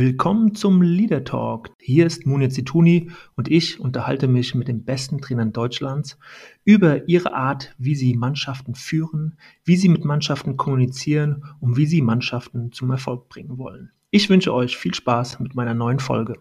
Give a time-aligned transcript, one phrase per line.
[0.00, 1.72] Willkommen zum Leader Talk.
[1.78, 6.18] Hier ist Munir Zituni und ich unterhalte mich mit den besten Trainern Deutschlands
[6.64, 12.00] über ihre Art, wie sie Mannschaften führen, wie sie mit Mannschaften kommunizieren und wie sie
[12.00, 13.90] Mannschaften zum Erfolg bringen wollen.
[14.10, 16.38] Ich wünsche euch viel Spaß mit meiner neuen Folge.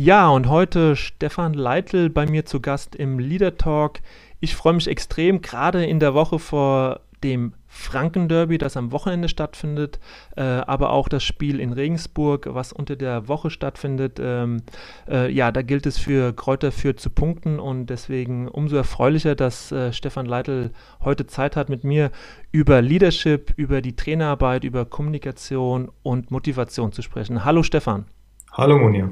[0.00, 3.98] Ja, und heute Stefan Leitl bei mir zu Gast im Leader Talk.
[4.40, 9.98] Ich freue mich extrem, gerade in der Woche vor dem Franken-Derby, das am Wochenende stattfindet,
[10.36, 14.18] äh, aber auch das Spiel in Regensburg, was unter der Woche stattfindet.
[14.20, 14.62] Ähm,
[15.08, 19.72] äh, ja, da gilt es für Kräuter Fürth zu punkten und deswegen umso erfreulicher, dass
[19.72, 20.70] äh, Stefan Leitl
[21.02, 22.10] heute Zeit hat, mit mir
[22.52, 27.44] über Leadership, über die Trainerarbeit, über Kommunikation und Motivation zu sprechen.
[27.44, 28.06] Hallo Stefan.
[28.52, 29.10] Hallo Monia.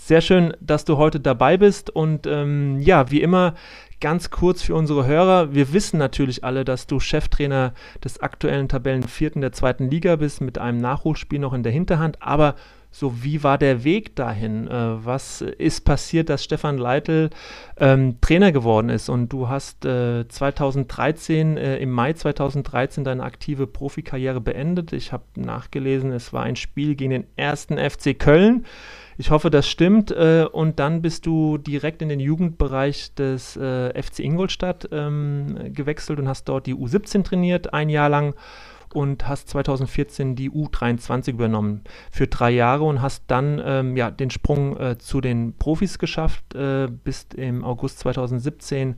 [0.00, 3.54] Sehr schön, dass du heute dabei bist und ähm, ja, wie immer
[4.00, 5.54] ganz kurz für unsere Hörer.
[5.54, 10.58] Wir wissen natürlich alle, dass du Cheftrainer des aktuellen Tabellenvierten der zweiten Liga bist, mit
[10.58, 12.22] einem Nachholspiel noch in der Hinterhand.
[12.22, 12.54] Aber
[12.90, 14.66] so, wie war der Weg dahin?
[14.66, 17.30] Äh, was ist passiert, dass Stefan Leitl
[17.76, 19.08] ähm, Trainer geworden ist?
[19.08, 24.92] Und du hast äh, 2013, äh, im Mai 2013 deine aktive Profikarriere beendet.
[24.92, 28.64] Ich habe nachgelesen, es war ein Spiel gegen den ersten FC Köln.
[29.18, 30.10] Ich hoffe, das stimmt.
[30.10, 36.20] Äh, und dann bist du direkt in den Jugendbereich des äh, FC Ingolstadt ähm, gewechselt
[36.20, 38.34] und hast dort die U17 trainiert, ein Jahr lang
[38.94, 44.30] und hast 2014 die U23 übernommen für drei Jahre und hast dann ähm, ja, den
[44.30, 48.96] Sprung äh, zu den Profis geschafft, äh, bist im August 2017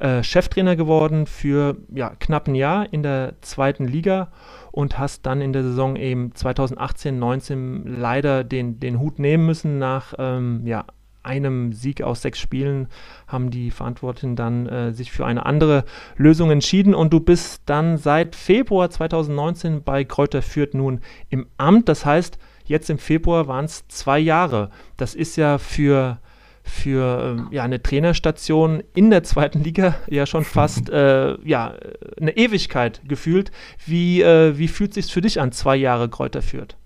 [0.00, 4.32] äh, Cheftrainer geworden für ja, knapp ein Jahr in der zweiten Liga
[4.72, 9.78] und hast dann in der Saison eben 2018, 19 leider den, den Hut nehmen müssen.
[9.78, 10.86] Nach ähm, ja,
[11.22, 12.88] einem Sieg aus sechs Spielen
[13.26, 15.84] haben die Verantwortlichen dann äh, sich für eine andere
[16.16, 21.00] Lösung entschieden und du bist dann seit Februar 2019 bei Kräuter Fürth nun
[21.30, 21.88] im Amt.
[21.88, 24.70] Das heißt, jetzt im Februar waren es zwei Jahre.
[24.96, 26.18] Das ist ja für
[26.64, 31.74] für ähm, ja, eine Trainerstation in der zweiten Liga ja schon fast äh, ja,
[32.20, 33.50] eine Ewigkeit gefühlt.
[33.84, 36.76] Wie, äh, wie fühlt es sich für dich an, zwei Jahre Kräuter führt?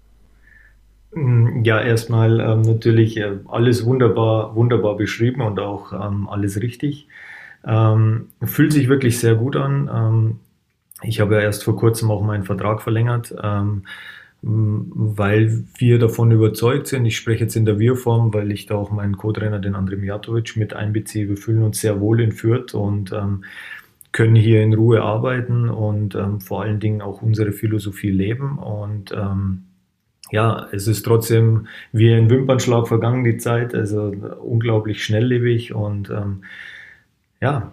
[1.17, 7.09] Mm, ja, erstmal ähm, natürlich äh, alles wunderbar, wunderbar beschrieben und auch ähm, alles richtig.
[7.67, 9.91] Ähm, fühlt sich wirklich sehr gut an.
[9.93, 10.41] Ähm,
[11.03, 13.35] ich habe ja erst vor kurzem auch meinen Vertrag verlängert.
[13.43, 13.85] Ähm,
[14.43, 18.91] weil wir davon überzeugt sind, ich spreche jetzt in der Wir-Form, weil ich da auch
[18.93, 21.29] meinen Co-Trainer, den André Mijatovic, mit einbeziehe.
[21.29, 23.45] Wir fühlen uns sehr wohl in Fürth und ähm,
[24.13, 28.59] können hier in Ruhe arbeiten und vor allen Dingen auch unsere Philosophie leben.
[28.59, 29.13] Und
[30.31, 36.45] ja, es ist trotzdem wie ein Wimpernschlag vergangen, die Zeit, also unglaublich schnelllebig und ähm,
[37.41, 37.73] ja,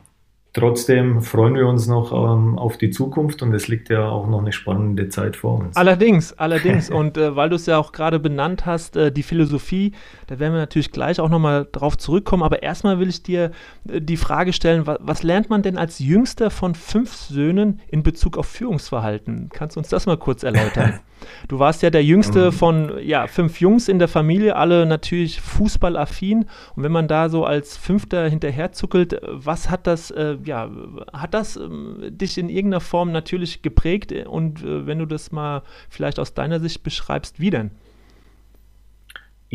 [0.54, 4.40] Trotzdem freuen wir uns noch ähm, auf die Zukunft und es liegt ja auch noch
[4.40, 5.76] eine spannende Zeit vor uns.
[5.76, 6.90] Allerdings, allerdings.
[6.92, 9.94] und äh, weil du es ja auch gerade benannt hast, äh, die Philosophie,
[10.28, 12.44] da werden wir natürlich gleich auch nochmal drauf zurückkommen.
[12.44, 13.50] Aber erstmal will ich dir
[13.90, 18.04] äh, die Frage stellen, wa was lernt man denn als jüngster von fünf Söhnen in
[18.04, 19.50] Bezug auf Führungsverhalten?
[19.52, 21.00] Kannst du uns das mal kurz erläutern?
[21.48, 22.52] Du warst ja der jüngste mhm.
[22.52, 26.46] von ja, fünf Jungs in der Familie, alle natürlich fußballaffin.
[26.76, 30.70] Und wenn man da so als Fünfter hinterherzuckelt, was hat das, äh, ja,
[31.14, 34.12] hat das äh, dich in irgendeiner Form natürlich geprägt?
[34.12, 37.72] Und äh, wenn du das mal vielleicht aus deiner Sicht beschreibst, wie denn?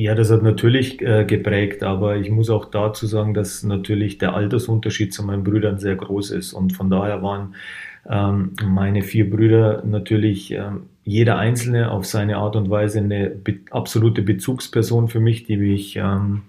[0.00, 4.32] Ja, das hat natürlich äh, geprägt, aber ich muss auch dazu sagen, dass natürlich der
[4.32, 6.52] Altersunterschied zu meinen Brüdern sehr groß ist.
[6.52, 7.56] Und von daher waren
[8.08, 13.60] ähm, meine vier Brüder natürlich ähm, jeder Einzelne auf seine Art und Weise eine be
[13.70, 16.42] absolute Bezugsperson für mich, die mich ähm,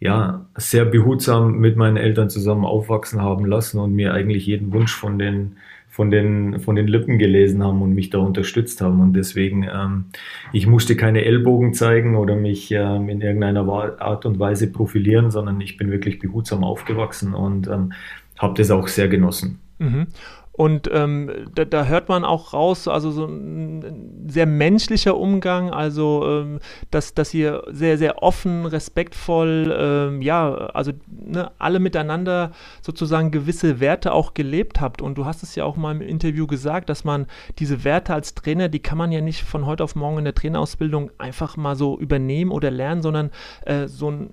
[0.00, 4.94] ja, sehr behutsam mit meinen Eltern zusammen aufwachsen haben lassen und mir eigentlich jeden Wunsch
[4.94, 5.56] von den,
[5.88, 9.00] von den, von den Lippen gelesen haben und mich da unterstützt haben.
[9.00, 10.06] Und deswegen, ähm,
[10.52, 13.66] ich musste keine Ellbogen zeigen oder mich ähm, in irgendeiner
[14.00, 17.92] Art und Weise profilieren, sondern ich bin wirklich behutsam aufgewachsen und ähm,
[18.36, 19.60] habe das auch sehr genossen.
[19.78, 20.08] Mhm.
[20.56, 26.26] Und ähm, da, da, hört man auch raus, also so ein sehr menschlicher Umgang, also
[26.26, 26.60] ähm,
[26.90, 33.80] dass, dass ihr sehr, sehr offen, respektvoll, ähm, ja, also ne, alle miteinander sozusagen gewisse
[33.80, 35.02] Werte auch gelebt habt.
[35.02, 37.26] Und du hast es ja auch mal im Interview gesagt, dass man
[37.58, 40.34] diese Werte als Trainer, die kann man ja nicht von heute auf morgen in der
[40.34, 43.30] Trainerausbildung einfach mal so übernehmen oder lernen, sondern
[43.66, 44.30] äh, so ein,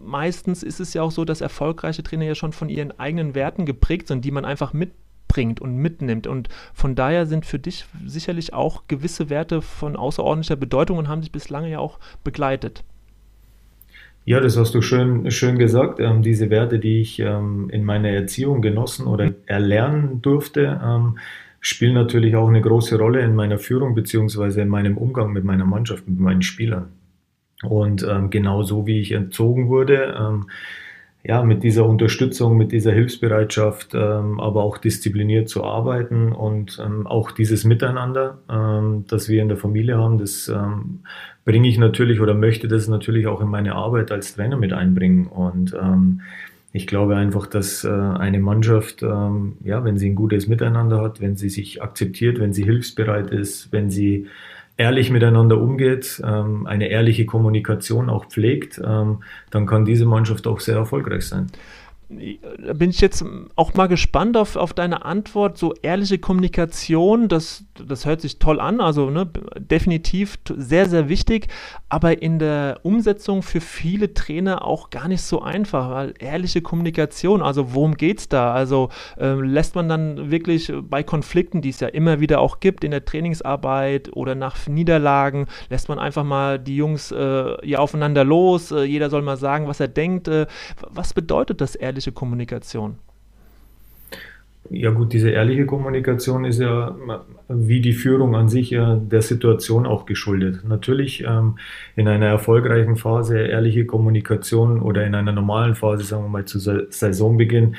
[0.00, 3.66] meistens ist es ja auch so, dass erfolgreiche Trainer ja schon von ihren eigenen Werten
[3.66, 4.92] geprägt sind, die man einfach mit
[5.36, 6.26] mitbringt und mitnimmt.
[6.26, 11.20] Und von daher sind für dich sicherlich auch gewisse Werte von außerordentlicher Bedeutung und haben
[11.20, 12.84] dich bislang ja auch begleitet.
[14.24, 16.00] Ja, das hast du schön, schön gesagt.
[16.00, 21.18] Ähm, diese Werte, die ich ähm, in meiner Erziehung genossen oder erlernen durfte, ähm,
[21.60, 25.64] spielen natürlich auch eine große Rolle in meiner Führung beziehungsweise in meinem Umgang mit meiner
[25.64, 26.88] Mannschaft, mit meinen Spielern.
[27.62, 30.46] Und ähm, genau so wie ich entzogen wurde, ähm,
[31.26, 37.06] ja, mit dieser Unterstützung, mit dieser Hilfsbereitschaft, ähm, aber auch diszipliniert zu arbeiten und ähm,
[37.08, 41.00] auch dieses Miteinander, ähm, das wir in der Familie haben, das ähm,
[41.44, 45.26] bringe ich natürlich oder möchte das natürlich auch in meine Arbeit als Trainer mit einbringen.
[45.26, 46.20] Und ähm,
[46.72, 51.20] ich glaube einfach, dass äh, eine Mannschaft, ähm, ja, wenn sie ein gutes Miteinander hat,
[51.20, 54.26] wenn sie sich akzeptiert, wenn sie hilfsbereit ist, wenn sie
[54.76, 60.60] ehrlich miteinander umgeht, ähm, eine ehrliche Kommunikation auch pflegt, ähm, dann kann diese Mannschaft auch
[60.60, 61.46] sehr erfolgreich sein.
[62.08, 63.24] Da bin ich jetzt
[63.56, 65.58] auch mal gespannt auf, auf deine Antwort.
[65.58, 71.48] So ehrliche Kommunikation, das, das hört sich toll an, also ne, definitiv sehr, sehr wichtig,
[71.88, 77.42] aber in der Umsetzung für viele Trainer auch gar nicht so einfach, weil ehrliche Kommunikation,
[77.42, 78.52] also worum geht es da?
[78.54, 82.84] Also äh, lässt man dann wirklich bei Konflikten, die es ja immer wieder auch gibt
[82.84, 88.22] in der Trainingsarbeit oder nach Niederlagen, lässt man einfach mal die Jungs äh, ja aufeinander
[88.22, 90.28] los, äh, jeder soll mal sagen, was er denkt.
[90.28, 90.46] Äh,
[90.88, 91.95] was bedeutet das ehrlich?
[91.96, 92.96] Ehrliche Kommunikation?
[94.68, 96.94] Ja gut, diese ehrliche Kommunikation ist ja
[97.48, 100.64] wie die Führung an sich ja der Situation auch geschuldet.
[100.68, 101.56] Natürlich ähm,
[101.94, 106.58] in einer erfolgreichen Phase ehrliche Kommunikation oder in einer normalen Phase, sagen wir mal zu
[106.58, 107.76] Saisonbeginn,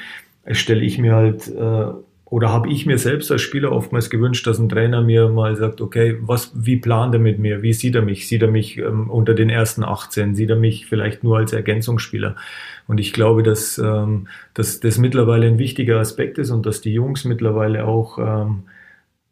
[0.52, 1.92] stelle ich mir halt äh,
[2.30, 5.80] oder habe ich mir selbst als Spieler oftmals gewünscht, dass ein Trainer mir mal sagt,
[5.80, 7.62] okay, was, wie plant er mit mir?
[7.62, 8.28] Wie sieht er mich?
[8.28, 10.36] Sieht er mich ähm, unter den ersten 18?
[10.36, 12.36] Sieht er mich vielleicht nur als Ergänzungsspieler?
[12.88, 16.94] Und ich glaube, dass, ähm, dass das mittlerweile ein wichtiger Aspekt ist und dass die
[16.94, 18.64] Jungs mittlerweile auch ähm,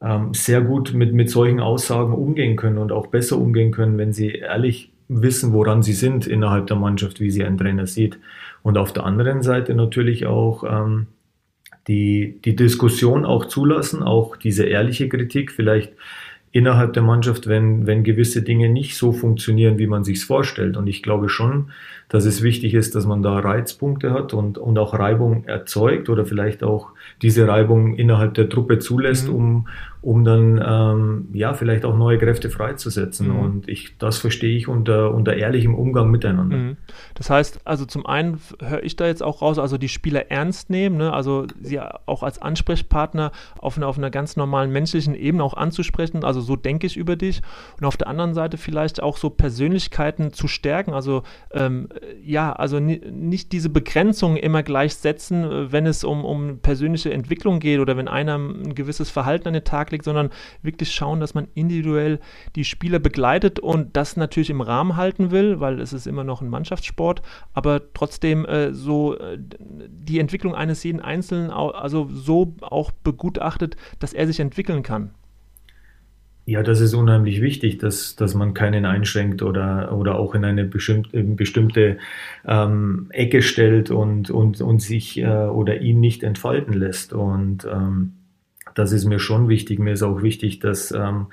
[0.02, 4.14] ähm, sehr gut mit, mit solchen Aussagen umgehen können und auch besser umgehen können, wenn
[4.14, 8.20] sie ehrlich wissen, woran sie sind innerhalb der Mannschaft, wie sie ein Trainer sieht.
[8.62, 11.08] Und auf der anderen Seite natürlich auch, ähm,
[11.88, 15.94] die, die Diskussion auch zulassen, auch diese ehrliche Kritik, vielleicht
[16.56, 20.78] innerhalb der Mannschaft, wenn, wenn gewisse Dinge nicht so funktionieren, wie man sich vorstellt.
[20.78, 21.72] Und ich glaube schon,
[22.08, 26.26] dass es wichtig ist, dass man da Reizpunkte hat und, und auch Reibung erzeugt oder
[26.26, 26.92] vielleicht auch
[27.22, 29.36] diese Reibung innerhalb der Truppe zulässt, mhm.
[29.36, 29.68] um,
[30.02, 33.30] um dann ähm, ja vielleicht auch neue Kräfte freizusetzen.
[33.30, 33.40] Mhm.
[33.40, 36.58] Und ich, das verstehe ich unter, unter ehrlichem Umgang miteinander.
[36.58, 36.78] Mhm.
[37.16, 40.70] Das heißt, also zum einen höre ich da jetzt auch raus, also die Spieler ernst
[40.70, 41.12] nehmen, ne?
[41.12, 46.24] also sie auch als Ansprechpartner auf einer, auf einer ganz normalen menschlichen Ebene auch anzusprechen.
[46.24, 47.42] Also so denke ich über dich.
[47.80, 50.94] Und auf der anderen Seite vielleicht auch so Persönlichkeiten zu stärken.
[50.94, 51.90] Also ähm,
[52.24, 57.60] ja, also nicht diese Begrenzungen immer gleich setzen, äh, wenn es um, um persönliche Entwicklung
[57.60, 60.30] geht oder wenn einer ein gewisses Verhalten an den Tag legt, sondern
[60.62, 62.20] wirklich schauen, dass man individuell
[62.56, 66.42] die Spieler begleitet und das natürlich im Rahmen halten will, weil es ist immer noch
[66.42, 67.22] ein Mannschaftssport,
[67.54, 74.14] aber trotzdem äh, so äh, die Entwicklung eines jeden Einzelnen also so auch begutachtet, dass
[74.14, 75.12] er sich entwickeln kann.
[76.48, 80.64] Ja, das ist unheimlich wichtig, dass, dass man keinen einschränkt oder, oder auch in eine
[80.64, 81.98] bestimmte, bestimmte
[82.46, 87.14] ähm, Ecke stellt und, und, und sich äh, oder ihn nicht entfalten lässt.
[87.14, 88.14] Und ähm,
[88.76, 89.80] das ist mir schon wichtig.
[89.80, 91.28] Mir ist auch wichtig, dass ähm,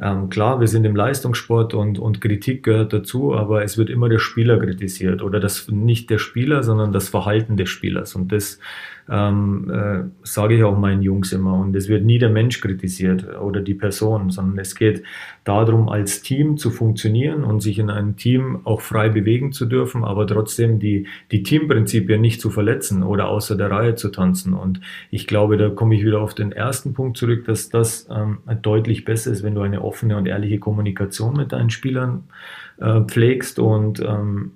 [0.00, 4.08] ähm, klar, wir sind im Leistungssport und, und Kritik gehört dazu, aber es wird immer
[4.08, 8.14] der Spieler kritisiert oder das nicht der Spieler, sondern das Verhalten des Spielers.
[8.14, 8.58] Und das
[9.10, 11.54] ähm, äh, sage ich auch meinen Jungs immer.
[11.54, 15.02] Und es wird nie der Mensch kritisiert oder die Person, sondern es geht
[15.44, 20.04] darum, als Team zu funktionieren und sich in einem Team auch frei bewegen zu dürfen,
[20.04, 24.54] aber trotzdem die, die Teamprinzipien nicht zu verletzen oder außer der Reihe zu tanzen.
[24.54, 24.80] Und
[25.10, 29.04] ich glaube, da komme ich wieder auf den ersten Punkt zurück, dass das ähm, deutlich
[29.04, 32.24] besser ist, wenn du eine offene und ehrliche Kommunikation mit deinen Spielern
[32.78, 34.52] äh, pflegst und ähm,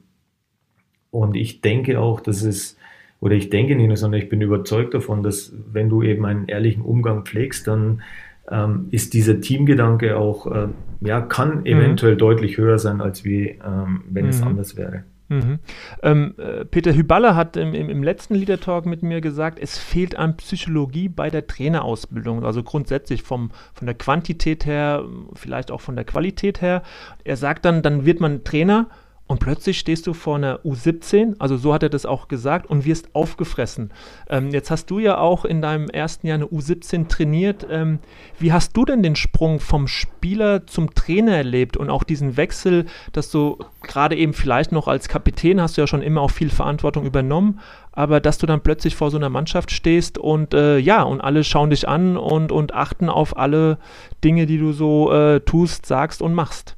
[1.11, 2.78] und ich denke auch, dass es
[3.21, 6.47] oder ich denke nicht nur, sondern ich bin überzeugt davon, dass wenn du eben einen
[6.47, 8.03] ehrlichen Umgang pflegst, dann
[8.51, 10.69] ähm, ist dieser Teamgedanke auch, äh,
[11.01, 11.67] ja, kann mhm.
[11.67, 12.19] eventuell mhm.
[12.19, 14.31] deutlich höher sein, als wie ähm, wenn mhm.
[14.31, 15.05] es anders wäre.
[15.29, 15.59] Mhm.
[16.03, 19.77] Ähm, äh, Peter Hüballer hat im, im, im letzten Leader Talk mit mir gesagt, es
[19.77, 25.83] fehlt an Psychologie bei der Trainerausbildung, also grundsätzlich vom, von der Quantität her, vielleicht auch
[25.83, 26.83] von der Qualität her.
[27.25, 28.89] Er sagt dann, dann wird man Trainer
[29.29, 32.87] und plötzlich stehst du vor einer U17, also so hat er das auch gesagt, und
[32.87, 33.93] wirst aufgefressen.
[34.31, 37.67] Ähm, jetzt hast du ja auch in deinem ersten Jahr eine U17 trainiert.
[37.71, 37.99] Ähm,
[38.39, 42.87] wie hast du denn den Sprung vom Spieler zum Trainer erlebt und auch diesen Wechsel,
[43.13, 46.49] dass du gerade eben vielleicht noch als Kapitän hast du ja schon immer auch viel
[46.49, 47.61] Verantwortung übernommen,
[47.93, 51.45] aber dass du dann plötzlich vor so einer Mannschaft stehst und äh, ja, und alle
[51.45, 53.77] schauen dich an und, und achten auf alle
[54.25, 56.78] Dinge, die du so äh, tust, sagst und machst?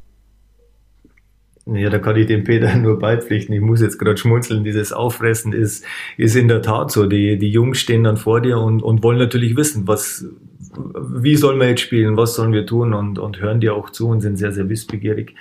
[1.73, 3.55] Ja, da kann ich dem Peter nur beipflichten.
[3.55, 4.65] Ich muss jetzt gerade schmunzeln.
[4.65, 5.85] Dieses Auffressen ist,
[6.17, 7.07] ist in der Tat so.
[7.07, 10.27] Die, die Jungs stehen dann vor dir und, und wollen natürlich wissen, was,
[10.75, 14.09] wie sollen wir jetzt spielen, was sollen wir tun und, und hören dir auch zu
[14.09, 15.35] und sind sehr, sehr wissbegierig.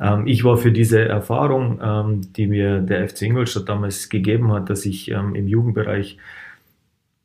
[0.00, 4.70] Ähm, ich war für diese Erfahrung, ähm, die mir der FC Ingolstadt damals gegeben hat,
[4.70, 6.18] dass ich ähm, im Jugendbereich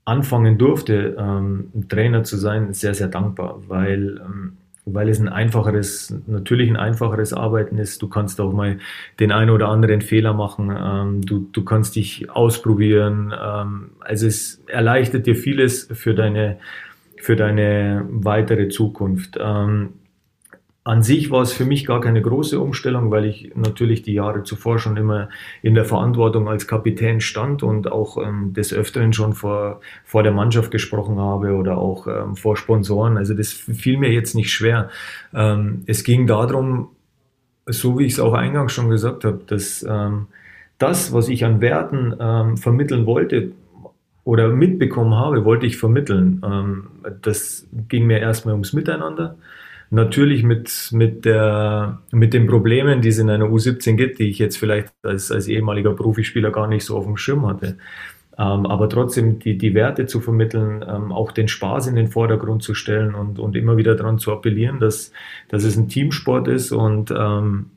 [0.06, 4.58] anfangen durfte, ähm, Trainer zu sein, sehr, sehr dankbar, weil ähm,
[4.90, 8.02] weil es ein einfacheres, natürlich ein einfacheres Arbeiten ist.
[8.02, 8.80] Du kannst auch mal
[9.20, 10.72] den einen oder anderen Fehler machen.
[10.76, 13.34] Ähm, du, du kannst dich ausprobieren.
[13.40, 16.60] Ähm, also es erleichtert dir vieles für deine,
[17.18, 19.38] für deine weitere Zukunft.
[19.40, 19.94] Ähm,
[20.88, 24.44] an sich war es für mich gar keine große Umstellung, weil ich natürlich die Jahre
[24.44, 25.28] zuvor schon immer
[25.62, 30.32] in der Verantwortung als Kapitän stand und auch ähm, des Öfteren schon vor, vor der
[30.32, 33.18] Mannschaft gesprochen habe oder auch ähm, vor Sponsoren.
[33.18, 34.90] Also das fiel mir jetzt nicht schwer.
[35.34, 36.88] Ähm, es ging darum,
[37.66, 40.28] so wie ich es auch eingangs schon gesagt habe, dass ähm,
[40.78, 43.52] das, was ich an Werten ähm, vermitteln wollte,
[44.24, 46.42] oder mitbekommen habe, wollte ich vermitteln.
[46.46, 46.88] Ähm,
[47.22, 49.38] das ging mir erstmal ums Miteinander
[49.90, 54.40] natürlich mit, mit, der, mit den Problemen, die es in einer U17 gibt, die ich
[54.40, 57.78] jetzt vielleicht als, als ehemaliger Profispieler gar nicht so auf dem Schirm hatte.
[58.40, 62.62] Ähm, aber trotzdem die, die Werte zu vermitteln, ähm, auch den Spaß in den Vordergrund
[62.62, 65.12] zu stellen und, und immer wieder daran zu appellieren, dass,
[65.50, 67.72] dass es ein Teamsport ist und, ähm,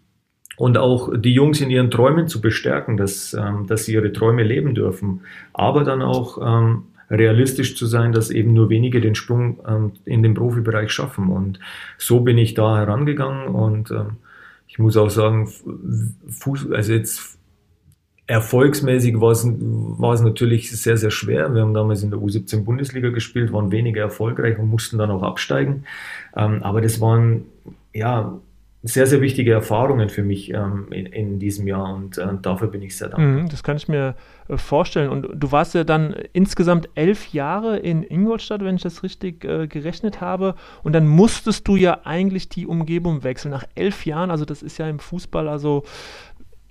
[0.58, 4.42] und auch die Jungs in ihren Träumen zu bestärken, dass, ähm, dass sie ihre Träume
[4.42, 5.22] leben dürfen,
[5.54, 10.22] aber dann auch ähm, realistisch zu sein, dass eben nur wenige den Sprung ähm, in
[10.22, 11.28] den Profibereich schaffen.
[11.28, 11.58] Und
[11.98, 14.16] so bin ich da herangegangen und ähm,
[14.68, 15.48] ich muss auch sagen,
[16.28, 17.38] Fuß, also jetzt
[18.28, 21.52] erfolgsmäßig war es, natürlich sehr, sehr schwer.
[21.52, 25.24] Wir haben damals in der U17 Bundesliga gespielt, waren weniger erfolgreich und mussten dann auch
[25.24, 25.84] absteigen.
[26.36, 27.46] Ähm, aber das waren,
[27.92, 28.38] ja,
[28.82, 32.80] sehr, sehr wichtige Erfahrungen für mich ähm, in, in, diesem Jahr und äh, dafür bin
[32.80, 33.42] ich sehr dankbar.
[33.42, 34.14] Mhm, das kann ich mir
[34.48, 35.10] äh, vorstellen.
[35.10, 39.66] Und du warst ja dann insgesamt elf Jahre in Ingolstadt, wenn ich das richtig äh,
[39.66, 40.54] gerechnet habe.
[40.82, 43.50] Und dann musstest du ja eigentlich die Umgebung wechseln.
[43.50, 45.84] Nach elf Jahren, also das ist ja im Fußball, also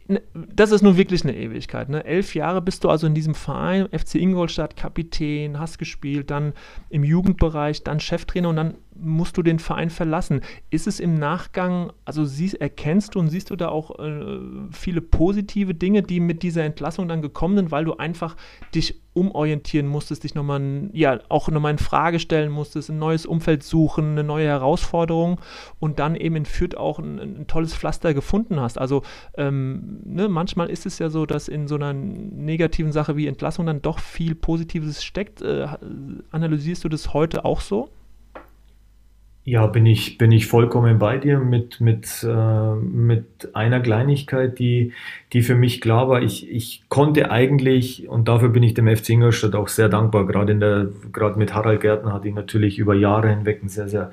[0.09, 1.87] Ne, das ist nun wirklich eine Ewigkeit.
[1.87, 2.03] Ne?
[2.03, 6.53] Elf Jahre bist du also in diesem Verein, FC Ingolstadt, Kapitän, hast gespielt, dann
[6.89, 10.41] im Jugendbereich, dann Cheftrainer und dann musst du den Verein verlassen.
[10.69, 14.39] Ist es im Nachgang, also siehst, erkennst du und siehst du da auch äh,
[14.71, 18.35] viele positive Dinge, die mit dieser Entlassung dann gekommen sind, weil du einfach
[18.73, 23.63] dich umorientieren musstest, dich nochmal, ja, auch nochmal in Frage stellen musstest, ein neues Umfeld
[23.63, 25.41] suchen, eine neue Herausforderung
[25.79, 28.77] und dann eben in Fürth auch ein, ein tolles Pflaster gefunden hast.
[28.77, 29.03] Also
[29.35, 33.65] ähm, ne, manchmal ist es ja so, dass in so einer negativen Sache wie Entlassung
[33.65, 35.41] dann doch viel Positives steckt.
[35.41, 35.67] Äh,
[36.31, 37.89] analysierst du das heute auch so?
[39.46, 44.93] Ja, bin ich, bin ich vollkommen bei dir mit, mit, äh, mit einer Kleinigkeit, die,
[45.34, 46.22] die für mich klar war.
[46.22, 50.51] Ich, ich konnte eigentlich, und dafür bin ich dem FC Ingolstadt auch sehr dankbar, gerade
[50.51, 54.12] in der, gerade mit Harald Gärtner hatte ich natürlich über Jahre hinweg ein sehr, sehr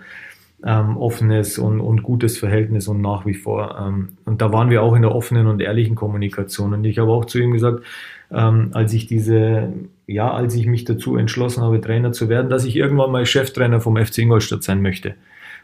[0.64, 3.76] ähm, offenes und, und gutes Verhältnis und nach wie vor.
[3.78, 6.73] Ähm, und da waren wir auch in der offenen und ehrlichen Kommunikation.
[6.73, 7.85] Und ich habe auch zu ihm gesagt,
[8.30, 9.73] ähm, als ich diese,
[10.06, 13.80] ja, als ich mich dazu entschlossen habe, Trainer zu werden, dass ich irgendwann mal Cheftrainer
[13.80, 15.14] vom FC Ingolstadt sein möchte.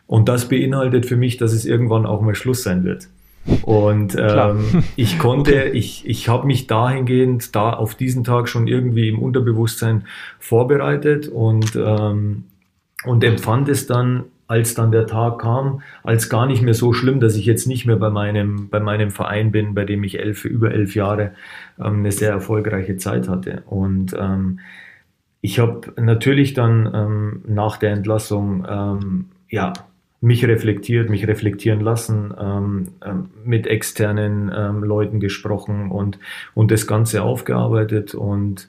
[0.07, 3.09] Und das beinhaltet für mich, dass es irgendwann auch mal Schluss sein wird.
[3.63, 9.09] Und ähm, ich konnte, ich, ich habe mich dahingehend da auf diesen Tag schon irgendwie
[9.09, 10.05] im Unterbewusstsein
[10.39, 12.45] vorbereitet und, ähm,
[13.05, 17.21] und empfand es dann als dann der Tag kam, als gar nicht mehr so schlimm,
[17.21, 20.45] dass ich jetzt nicht mehr bei meinem, bei meinem Verein bin, bei dem ich elf,
[20.45, 21.33] über elf Jahre
[21.79, 23.63] ähm, eine sehr erfolgreiche Zeit hatte.
[23.65, 24.61] Und ähm,
[25.41, 29.73] ich habe natürlich dann ähm, nach der Entlassung ähm, ja,
[30.21, 36.19] mich reflektiert, mich reflektieren lassen, ähm, ähm, mit externen ähm, Leuten gesprochen und,
[36.53, 38.69] und das Ganze aufgearbeitet und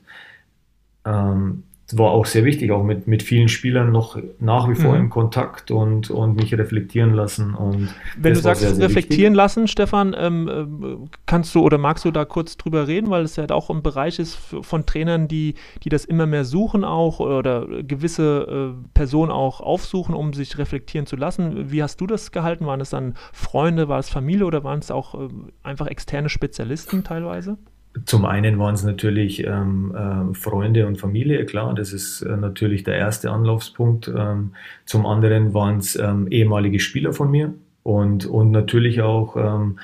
[1.04, 1.64] ähm,
[1.98, 5.02] war auch sehr wichtig, auch mit, mit vielen Spielern noch nach wie vor mhm.
[5.02, 7.54] im Kontakt und, und mich reflektieren lassen.
[7.54, 9.38] Und Wenn du sagst, sehr, sehr reflektieren wichtig.
[9.38, 13.36] lassen, Stefan, ähm, äh, kannst du oder magst du da kurz drüber reden, weil es
[13.36, 17.68] ja auch ein Bereich ist von Trainern, die, die das immer mehr suchen auch oder
[17.84, 21.72] gewisse äh, Personen auch aufsuchen, um sich reflektieren zu lassen.
[21.72, 22.66] Wie hast du das gehalten?
[22.66, 25.28] Waren es dann Freunde, war es Familie oder waren es auch äh,
[25.64, 27.58] einfach externe Spezialisten teilweise?
[28.06, 32.84] Zum einen waren es natürlich ähm, äh, Freunde und Familie, klar, das ist äh, natürlich
[32.84, 34.08] der erste Anlaufspunkt.
[34.08, 34.54] Ähm,
[34.86, 39.80] zum anderen waren es ähm, ehemalige Spieler von mir und, und natürlich auch ähm,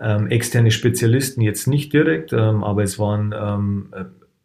[0.00, 3.34] ähm, externe Spezialisten, jetzt nicht direkt, ähm, aber es waren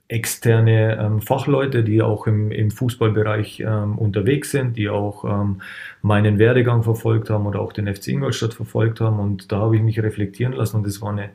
[0.09, 5.61] externe ähm, Fachleute, die auch im, im Fußballbereich ähm, unterwegs sind, die auch ähm,
[6.01, 9.19] meinen Werdegang verfolgt haben oder auch den FC Ingolstadt verfolgt haben.
[9.19, 11.29] Und da habe ich mich reflektieren lassen und das war eine,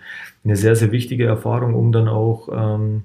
[0.45, 3.03] eine sehr, sehr wichtige Erfahrung, um dann auch ähm,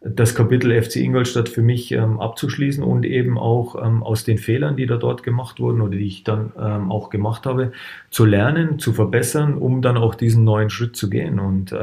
[0.00, 4.76] das Kapitel FC Ingolstadt für mich ähm, abzuschließen und eben auch ähm, aus den Fehlern,
[4.76, 7.72] die da dort gemacht wurden oder die ich dann auch gemacht habe,
[8.10, 11.38] zu lernen, zu verbessern, um dann auch diesen neuen Schritt zu gehen.
[11.38, 11.74] Und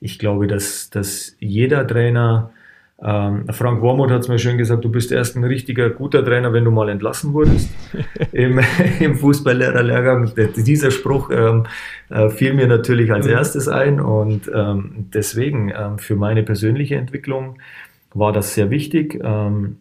[0.00, 2.50] ich glaube, dass, dass jeder Trainer
[3.02, 6.54] ähm, Frank Wormuth hat es mir schön gesagt, du bist erst ein richtiger guter Trainer,
[6.54, 7.70] wenn du mal entlassen wurdest
[8.32, 8.60] im,
[9.00, 10.32] im Fußballlehrerlehrgang.
[10.56, 11.66] Dieser Spruch ähm,
[12.08, 13.32] äh, fiel mir natürlich als mhm.
[13.32, 17.58] erstes ein und ähm, deswegen ähm, für meine persönliche Entwicklung
[18.14, 19.20] war das sehr wichtig.
[19.22, 19.76] Ähm,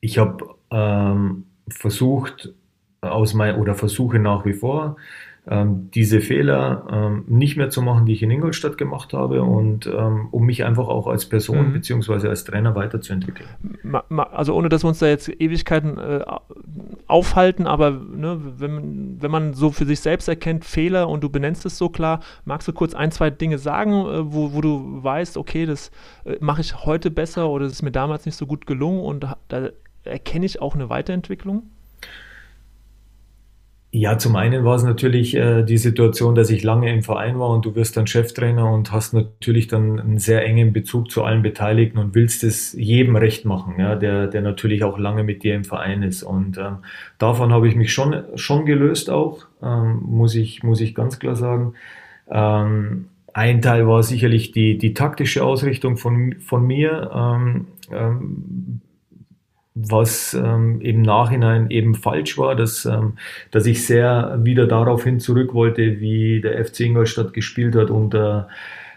[0.00, 2.52] ich habe ähm, versucht,
[3.02, 4.96] aus mein, oder versuche nach wie vor,
[5.48, 9.86] ähm, diese Fehler ähm, nicht mehr zu machen, die ich in Ingolstadt gemacht habe und
[9.86, 11.72] ähm, um mich einfach auch als Person mhm.
[11.74, 12.28] bzw.
[12.28, 13.48] als Trainer weiterzuentwickeln.
[14.32, 16.24] Also ohne, dass wir uns da jetzt Ewigkeiten äh,
[17.06, 21.64] aufhalten, aber ne, wenn, wenn man so für sich selbst erkennt, Fehler und du benennst
[21.64, 25.36] es so klar, magst du kurz ein, zwei Dinge sagen, äh, wo, wo du weißt,
[25.36, 25.92] okay, das
[26.24, 29.26] äh, mache ich heute besser oder das ist mir damals nicht so gut gelungen und
[29.48, 29.68] da
[30.02, 31.70] erkenne ich auch eine Weiterentwicklung?
[33.92, 37.50] Ja, zum einen war es natürlich äh, die Situation, dass ich lange im Verein war
[37.50, 41.42] und du wirst dann Cheftrainer und hast natürlich dann einen sehr engen Bezug zu allen
[41.42, 45.54] Beteiligten und willst es jedem recht machen, ja, der, der natürlich auch lange mit dir
[45.54, 46.24] im Verein ist.
[46.24, 46.78] Und ähm,
[47.18, 51.36] davon habe ich mich schon, schon gelöst auch, ähm, muss, ich, muss ich ganz klar
[51.36, 51.72] sagen.
[52.28, 57.10] Ähm, ein Teil war sicherlich die, die taktische Ausrichtung von, von mir.
[57.14, 58.80] Ähm, ähm,
[59.78, 63.12] was ähm, im Nachhinein eben falsch war, dass, ähm,
[63.50, 68.48] dass ich sehr wieder daraufhin zurück wollte, wie der FC Ingolstadt gespielt hat unter,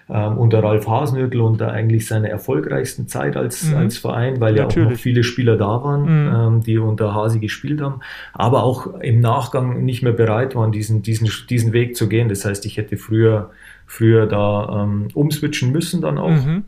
[0.10, 3.76] ähm, unter Ralf Hasenhüttl und da eigentlich seine erfolgreichsten Zeit als, mhm.
[3.76, 4.76] als Verein, weil Natürlich.
[4.78, 6.34] ja auch noch viele Spieler da waren, mhm.
[6.34, 8.00] ähm, die unter Hasi gespielt haben,
[8.32, 12.30] aber auch im Nachgang nicht mehr bereit waren, diesen, diesen, diesen Weg zu gehen.
[12.30, 13.50] Das heißt, ich hätte früher,
[13.86, 16.30] früher da ähm, umswitchen müssen dann auch.
[16.30, 16.64] Mhm.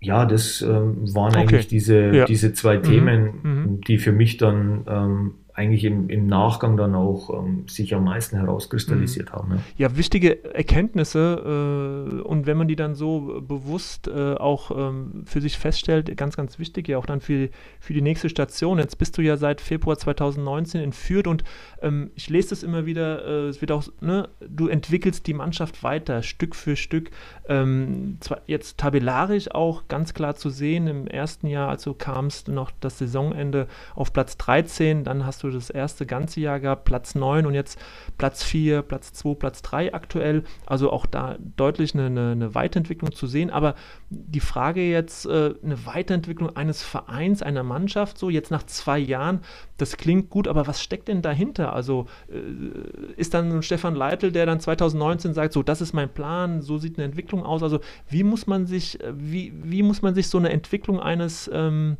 [0.00, 1.40] Ja, das ähm, waren okay.
[1.40, 2.24] eigentlich diese, ja.
[2.24, 2.82] diese zwei mhm.
[2.82, 3.80] Themen, mhm.
[3.82, 8.36] die für mich dann ähm, eigentlich im, im Nachgang dann auch ähm, sich am meisten
[8.36, 9.34] herauskristallisiert mhm.
[9.34, 9.50] haben.
[9.76, 15.22] Ja, ja wichtige Erkenntnisse äh, und wenn man die dann so bewusst äh, auch ähm,
[15.24, 17.48] für sich feststellt, ganz, ganz wichtig, ja auch dann für,
[17.80, 18.78] für die nächste Station.
[18.78, 21.44] Jetzt bist du ja seit Februar 2019 in Fürth und
[21.82, 25.82] ähm, ich lese das immer wieder, äh, es wird auch, ne, du entwickelst die Mannschaft
[25.82, 27.10] weiter, Stück für Stück.
[27.48, 32.70] Ähm, jetzt tabellarisch auch ganz klar zu sehen, im ersten Jahr, als du kamst, noch
[32.80, 37.46] das Saisonende auf Platz 13, dann hast du das erste ganze Jahr gehabt, Platz 9
[37.46, 37.78] und jetzt
[38.18, 40.44] Platz 4, Platz 2, Platz 3 aktuell.
[40.66, 43.50] Also auch da deutlich eine, eine, eine Weiterentwicklung zu sehen.
[43.50, 43.74] Aber
[44.10, 49.40] die Frage jetzt, äh, eine Weiterentwicklung eines Vereins, einer Mannschaft, so jetzt nach zwei Jahren,
[49.76, 51.72] das klingt gut, aber was steckt denn dahinter?
[51.72, 56.60] Also äh, ist dann Stefan Leitl, der dann 2019 sagt, so das ist mein Plan,
[56.60, 57.62] so sieht eine Entwicklung aus.
[57.62, 61.50] Also wie muss man sich, äh, wie, wie muss man sich so eine Entwicklung eines
[61.52, 61.96] ähm,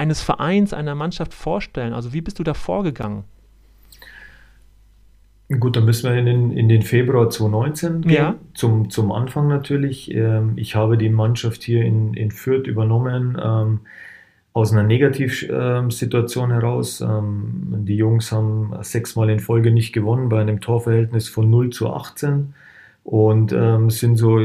[0.00, 1.92] eines Vereins, einer Mannschaft vorstellen?
[1.92, 3.24] Also wie bist du da vorgegangen?
[5.58, 8.34] Gut, dann müssen wir in den, in den Februar 2019 gehen, ja.
[8.54, 10.14] zum, zum Anfang natürlich.
[10.14, 13.80] Ähm, ich habe die Mannschaft hier in, in Fürth übernommen ähm,
[14.52, 17.00] aus einer Negativsituation heraus.
[17.00, 21.92] Ähm, die Jungs haben sechsmal in Folge nicht gewonnen bei einem Torverhältnis von 0 zu
[21.92, 22.54] 18
[23.04, 23.50] und
[23.90, 24.38] sind so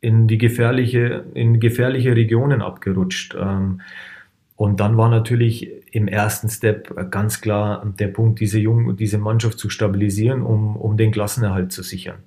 [0.00, 3.36] in die gefährliche, in gefährliche Regionen abgerutscht.
[4.60, 9.58] Und dann war natürlich im ersten Step ganz klar der Punkt, diese, Jung, diese Mannschaft
[9.58, 12.18] zu stabilisieren, um, um den Klassenerhalt zu sichern.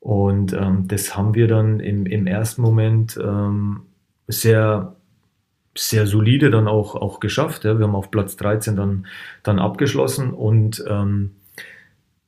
[0.00, 3.82] Und ähm, das haben wir dann im, im ersten Moment ähm,
[4.26, 4.96] sehr,
[5.76, 7.64] sehr solide dann auch, auch geschafft.
[7.64, 7.78] Ja.
[7.78, 9.06] Wir haben auf Platz 13 dann,
[9.42, 11.32] dann abgeschlossen und ähm,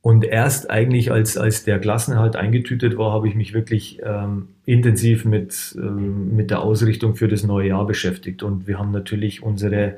[0.07, 5.25] und erst eigentlich, als, als der Klassenerhalt eingetütet war, habe ich mich wirklich ähm, intensiv
[5.25, 8.45] mit, ähm, mit der Ausrichtung für das neue Jahr beschäftigt.
[8.45, 9.97] Und wir haben natürlich unsere,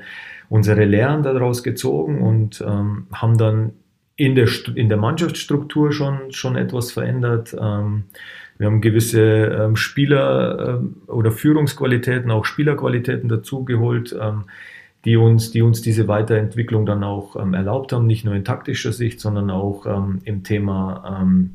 [0.49, 3.73] unsere Lehren daraus gezogen und ähm, haben dann
[4.15, 7.55] in der, in der Mannschaftsstruktur schon, schon etwas verändert.
[7.61, 8.05] Ähm,
[8.57, 14.17] wir haben gewisse ähm, Spieler ähm, oder Führungsqualitäten, auch Spielerqualitäten dazugeholt.
[14.19, 14.45] Ähm,
[15.05, 18.91] die uns, die uns diese Weiterentwicklung dann auch ähm, erlaubt haben, nicht nur in taktischer
[18.91, 21.51] Sicht, sondern auch ähm, im Thema ähm,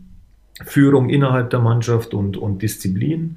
[0.63, 3.37] Führung innerhalb der Mannschaft und, und Disziplin.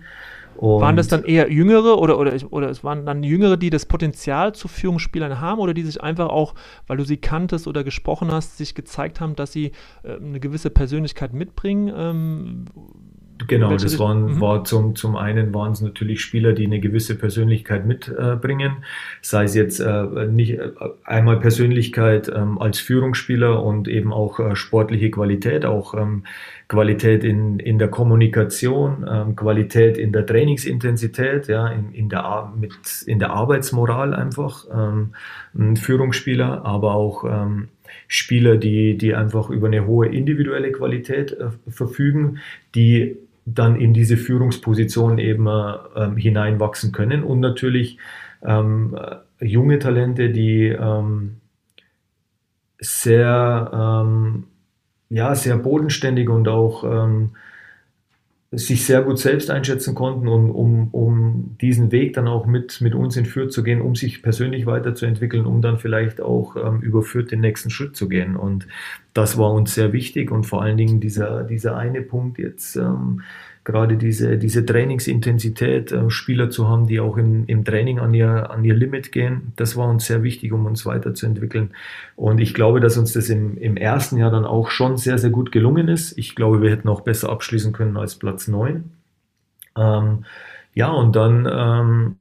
[0.56, 3.86] Und waren das dann eher Jüngere oder, oder, oder es waren dann Jüngere, die das
[3.86, 6.56] Potenzial zu Führungsspielern haben oder die sich einfach auch,
[6.88, 9.72] weil du sie kanntest oder gesprochen hast, sich gezeigt haben, dass sie
[10.04, 12.66] äh, eine gewisse Persönlichkeit mitbringen?
[13.46, 14.42] Genau, das waren, mhm.
[14.42, 18.86] war zum, zum einen waren es natürlich Spieler, die eine gewisse Persönlichkeit mitbringen, äh,
[19.22, 20.72] sei es jetzt äh, nicht äh,
[21.04, 26.24] einmal Persönlichkeit ähm, als Führungsspieler und eben auch äh, sportliche Qualität, auch ähm,
[26.68, 32.74] Qualität in, in der Kommunikation, ähm, Qualität in der Trainingsintensität, ja, in, in, der, mit,
[33.06, 35.14] in der Arbeitsmoral einfach, ähm,
[35.54, 37.70] ein Führungsspieler, aber auch ähm,
[38.08, 42.40] Spieler, die, die einfach über eine hohe individuelle Qualität äh, verfügen,
[42.76, 47.24] die dann in diese Führungsposition eben äh, hineinwachsen können.
[47.24, 47.98] Und natürlich
[48.44, 48.98] ähm,
[49.40, 51.38] äh, junge Talente, die ähm,
[52.80, 54.44] sehr, ähm,
[55.10, 57.36] ja, sehr bodenständig und auch ähm,
[58.52, 62.96] sich sehr gut selbst einschätzen konnten, und, um, um diesen Weg dann auch mit, mit
[62.96, 67.04] uns in Fürth zu gehen, um sich persönlich weiterzuentwickeln, um dann vielleicht auch ähm, über
[67.04, 68.38] Fürth den nächsten Schritt zu gehen.
[68.38, 68.68] Und
[69.14, 73.22] das war uns sehr wichtig und vor allen Dingen dieser, dieser eine Punkt jetzt, ähm,
[73.68, 78.50] gerade diese, diese Trainingsintensität, äh, Spieler zu haben, die auch im, im Training an ihr,
[78.50, 81.72] an ihr Limit gehen, das war uns sehr wichtig, um uns weiterzuentwickeln.
[82.16, 85.32] Und ich glaube, dass uns das im, im ersten Jahr dann auch schon sehr, sehr
[85.32, 86.18] gut gelungen ist.
[86.18, 88.90] Ich glaube, wir hätten auch besser abschließen können als Platz 9.
[89.76, 90.24] Ähm,
[90.74, 92.16] ja, und dann ähm,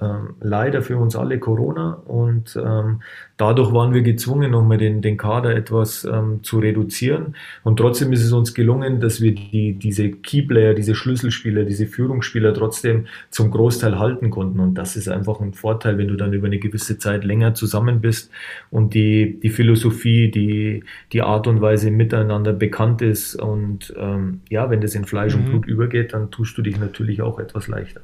[0.00, 3.02] ähm, leider für uns alle Corona und ähm,
[3.36, 7.34] dadurch waren wir gezwungen, nochmal den, den Kader etwas ähm, zu reduzieren
[7.64, 12.54] und trotzdem ist es uns gelungen, dass wir die, diese Keyplayer, diese Schlüsselspieler, diese Führungsspieler
[12.54, 16.46] trotzdem zum Großteil halten konnten und das ist einfach ein Vorteil, wenn du dann über
[16.46, 18.30] eine gewisse Zeit länger zusammen bist
[18.70, 24.70] und die, die Philosophie, die, die Art und Weise miteinander bekannt ist und ähm, ja,
[24.70, 25.40] wenn das in Fleisch mhm.
[25.40, 28.00] und Blut übergeht, dann tust du dich natürlich auch etwas leichter.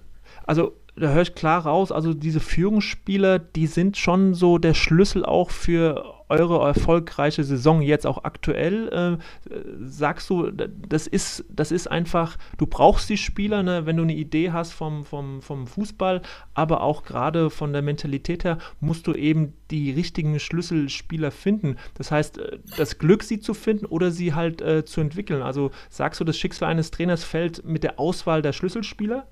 [0.47, 5.25] Also da höre ich klar raus, also diese Führungsspieler, die sind schon so der Schlüssel
[5.25, 9.19] auch für eure erfolgreiche Saison jetzt auch aktuell.
[9.19, 14.05] Äh, sagst du, das ist, das ist einfach, du brauchst die Spieler, ne, wenn du
[14.05, 16.23] eine Idee hast vom, vom, vom Fußball,
[16.55, 21.77] aber auch gerade von der Mentalität her musst du eben die richtigen Schlüsselspieler finden.
[21.95, 25.43] Das heißt, äh, das Glück, sie zu finden oder sie halt äh, zu entwickeln.
[25.43, 29.27] Also sagst du, das Schicksal eines Trainers fällt mit der Auswahl der Schlüsselspieler?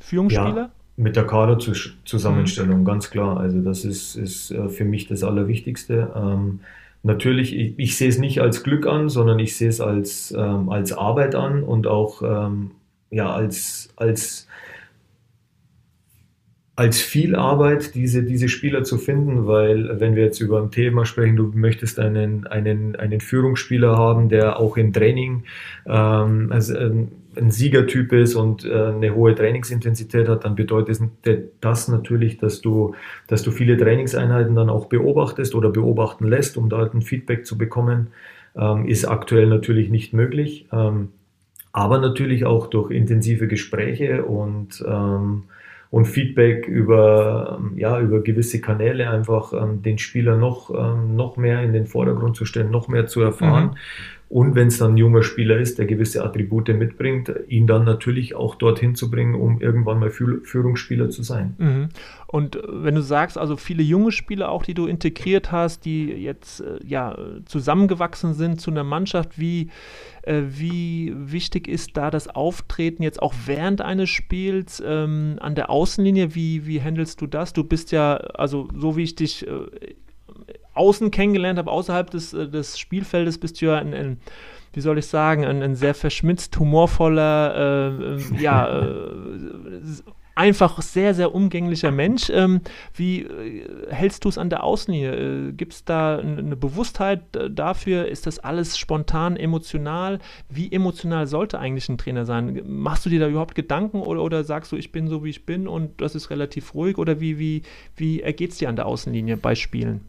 [0.00, 0.56] Führungsspieler?
[0.56, 2.84] Ja, mit der Kaderzusammenstellung, mhm.
[2.84, 3.38] ganz klar.
[3.38, 6.12] Also das ist, ist äh, für mich das Allerwichtigste.
[6.16, 6.60] Ähm,
[7.02, 10.68] natürlich, ich, ich, sehe es nicht als Glück an, sondern ich sehe es als, ähm,
[10.70, 12.72] als Arbeit an und auch ähm,
[13.10, 14.48] ja, als, als
[16.78, 21.04] als viel Arbeit, diese, diese Spieler zu finden, weil wenn wir jetzt über ein Thema
[21.06, 25.42] sprechen, du möchtest einen, einen, einen Führungsspieler haben, der auch im Training
[25.86, 31.00] ähm, also, ähm, ein Siegertyp ist und äh, eine hohe Trainingsintensität hat, dann bedeutet
[31.60, 32.94] das natürlich, dass du,
[33.26, 37.56] dass du viele Trainingseinheiten dann auch beobachtest oder beobachten lässt, um da ein Feedback zu
[37.56, 38.08] bekommen,
[38.56, 40.66] ähm, ist aktuell natürlich nicht möglich.
[40.72, 41.10] Ähm,
[41.72, 45.44] aber natürlich auch durch intensive Gespräche und ähm,
[45.90, 51.86] und Feedback über, ja, über gewisse Kanäle einfach den Spieler noch, noch mehr in den
[51.86, 53.68] Vordergrund zu stellen, noch mehr zu erfahren.
[53.68, 53.76] Mhm.
[54.28, 58.34] Und wenn es dann ein junger Spieler ist, der gewisse Attribute mitbringt, ihn dann natürlich
[58.34, 61.54] auch dorthin zu bringen, um irgendwann mal Führungsspieler zu sein.
[61.56, 61.88] Mhm.
[62.26, 66.08] Und äh, wenn du sagst, also viele junge Spieler auch, die du integriert hast, die
[66.08, 69.70] jetzt äh, ja zusammengewachsen sind zu einer Mannschaft, wie,
[70.22, 75.70] äh, wie wichtig ist da das Auftreten jetzt auch während eines Spiels ähm, an der
[75.70, 76.34] Außenlinie?
[76.34, 77.54] Wie, wie handelst du das?
[77.54, 79.50] Du bist ja, also so wie ich dich äh,
[80.78, 84.20] außen kennengelernt habe, außerhalb des, äh, des Spielfeldes, bist du ja ein, ein
[84.72, 89.22] wie soll ich sagen, ein, ein sehr verschmitzt, humorvoller, äh, äh, ja, äh,
[90.38, 92.30] einfach sehr, sehr umgänglicher Mensch.
[92.30, 92.60] Ähm,
[92.94, 95.48] wie äh, hältst du es an der Außenlinie?
[95.48, 98.06] Äh, Gibt es da eine Bewusstheit dafür?
[98.06, 100.20] Ist das alles spontan, emotional?
[100.48, 102.62] Wie emotional sollte eigentlich ein Trainer sein?
[102.66, 105.44] Machst du dir da überhaupt Gedanken oder, oder sagst du, ich bin so, wie ich
[105.44, 106.98] bin und das ist relativ ruhig?
[106.98, 107.62] Oder wie, wie,
[107.96, 110.02] wie ergeht es dir an der Außenlinie bei Spielen?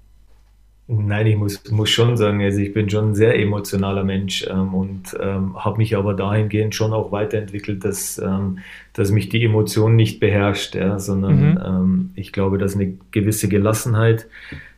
[0.92, 4.74] Nein, ich muss, muss schon sagen, also ich bin schon ein sehr emotionaler Mensch ähm,
[4.74, 8.58] und ähm, habe mich aber dahingehend schon auch weiterentwickelt, dass, ähm,
[8.94, 11.60] dass mich die Emotion nicht beherrscht, ja, sondern mhm.
[11.64, 14.26] Ähm, ich glaube, dass eine gewisse Gelassenheit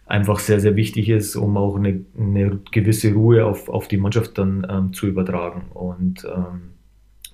[0.06, 4.38] einfach sehr, sehr wichtig ist, um auch eine, eine gewisse Ruhe auf, auf die Mannschaft
[4.38, 5.72] dann ähm, zu übertragen.
[5.74, 6.72] Und ähm,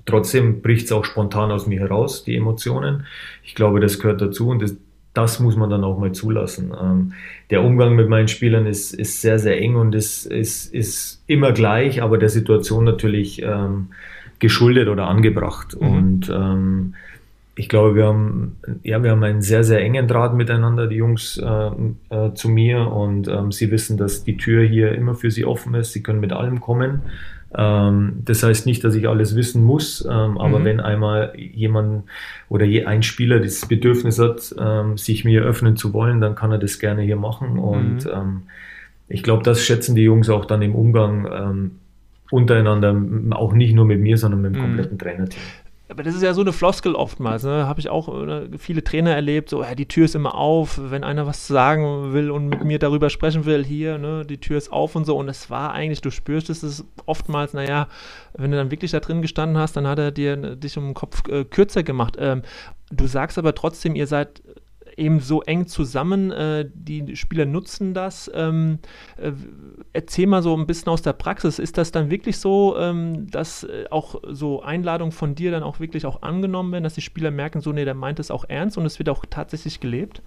[0.06, 3.08] trotzdem bricht es auch spontan aus mir heraus, die Emotionen.
[3.44, 4.76] Ich glaube, das gehört dazu und das,
[5.18, 6.72] das muss man dann auch mal zulassen.
[6.80, 7.14] Ähm,
[7.50, 11.52] der Umgang mit meinen Spielern ist, ist sehr, sehr eng und ist, ist, ist immer
[11.54, 13.88] gleich, aber der Situation natürlich ähm,
[14.40, 15.76] geschuldet oder angebracht.
[15.80, 15.88] Mhm.
[15.88, 16.94] Und ähm,
[17.56, 21.40] ich glaube, wir haben, ja, wir haben einen sehr, sehr engen Draht miteinander, die Jungs
[21.40, 21.72] äh,
[22.16, 25.74] äh, zu mir und ähm, sie wissen, dass die Tür hier immer für sie offen
[25.74, 25.94] ist.
[25.94, 27.02] Sie können mit allem kommen.
[27.58, 30.66] Ähm, das heißt nicht, dass ich alles wissen muss, ähm, aber mhm.
[30.66, 32.04] wenn einmal jemand
[32.50, 36.52] oder je, ein Spieler das Bedürfnis hat, ähm, sich mir öffnen zu wollen, dann kann
[36.52, 37.58] er das gerne hier machen.
[37.58, 38.44] Und mhm.
[39.10, 41.72] Ich glaube, das schätzen die Jungs auch dann im Umgang
[42.30, 42.94] untereinander,
[43.38, 44.66] auch nicht nur mit mir, sondern mit dem mhm.
[44.66, 45.42] kompletten Trainerteam
[45.90, 47.44] aber das ist ja so eine Floskel oftmals.
[47.44, 47.66] Ne?
[47.66, 51.04] Habe ich auch ne, viele Trainer erlebt, so, ja, die Tür ist immer auf, wenn
[51.04, 54.72] einer was sagen will und mit mir darüber sprechen will, hier, ne, die Tür ist
[54.72, 55.16] auf und so.
[55.16, 57.88] Und es war eigentlich, du spürst es oftmals, naja,
[58.34, 60.86] wenn du dann wirklich da drin gestanden hast, dann hat er dir ne, dich um
[60.86, 62.18] den Kopf äh, kürzer gemacht.
[62.20, 62.42] Ähm,
[62.92, 64.42] du sagst aber trotzdem, ihr seid
[64.98, 66.32] eben so eng zusammen.
[66.32, 68.30] Äh, die Spieler nutzen das.
[68.34, 68.80] Ähm,
[69.18, 69.32] äh,
[69.94, 71.60] erzähl mal so ein bisschen aus der Praxis.
[71.60, 75.80] Ist das dann wirklich so, ähm, dass äh, auch so Einladungen von dir dann auch
[75.80, 78.78] wirklich auch angenommen werden, dass die Spieler merken, so, nee, der meint es auch ernst
[78.78, 80.22] und es wird auch tatsächlich gelebt?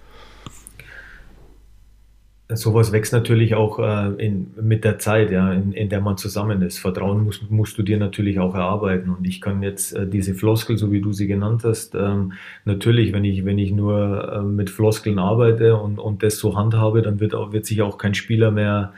[2.56, 6.62] Sowas wächst natürlich auch äh, in, mit der Zeit, ja, in, in, der man zusammen
[6.62, 6.78] ist.
[6.78, 9.10] Vertrauen musst, musst du dir natürlich auch erarbeiten.
[9.10, 12.32] Und ich kann jetzt äh, diese Floskel, so wie du sie genannt hast, ähm,
[12.64, 17.02] natürlich, wenn ich, wenn ich nur äh, mit Floskeln arbeite und, und das so handhabe,
[17.02, 18.92] dann wird, auch, wird sich auch kein Spieler mehr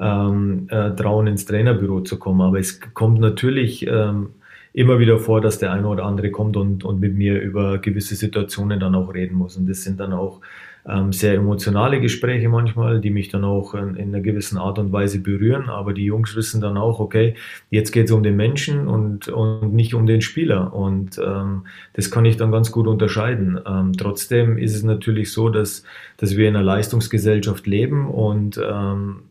[0.00, 2.40] ähm, äh, trauen, ins Trainerbüro zu kommen.
[2.40, 4.30] Aber es kommt natürlich ähm,
[4.72, 8.14] immer wieder vor, dass der eine oder andere kommt und, und mit mir über gewisse
[8.14, 9.56] Situationen dann auch reden muss.
[9.56, 10.40] Und das sind dann auch
[10.88, 14.92] ähm, sehr emotionale Gespräche manchmal, die mich dann auch in, in, einer gewissen Art und
[14.92, 15.68] Weise berühren.
[15.68, 17.34] Aber die Jungs wissen dann auch, okay,
[17.70, 20.72] jetzt geht es um den Menschen und, und nicht um den Spieler.
[20.72, 23.60] Und ähm, das kann ich dann ganz gut unterscheiden.
[23.66, 25.82] Ähm, trotzdem ist es natürlich so, dass,
[26.16, 29.22] dass wir in einer Leistungsgesellschaft leben und ähm,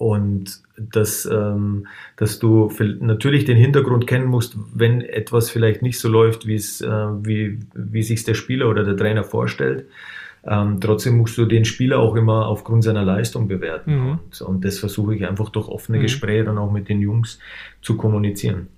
[0.00, 6.08] und dass, ähm, dass du natürlich den Hintergrund kennen musst, wenn etwas vielleicht nicht so
[6.08, 9.84] läuft, äh, wie, wie sich der Spieler oder der Trainer vorstellt.
[10.44, 13.94] Ähm, trotzdem musst du den Spieler auch immer aufgrund seiner Leistung bewerten.
[13.94, 14.10] Mhm.
[14.10, 16.02] Und, und, das versuche ich einfach durch offene mhm.
[16.02, 17.38] Gespräche dann auch mit den Jungs
[17.82, 18.68] zu kommunizieren.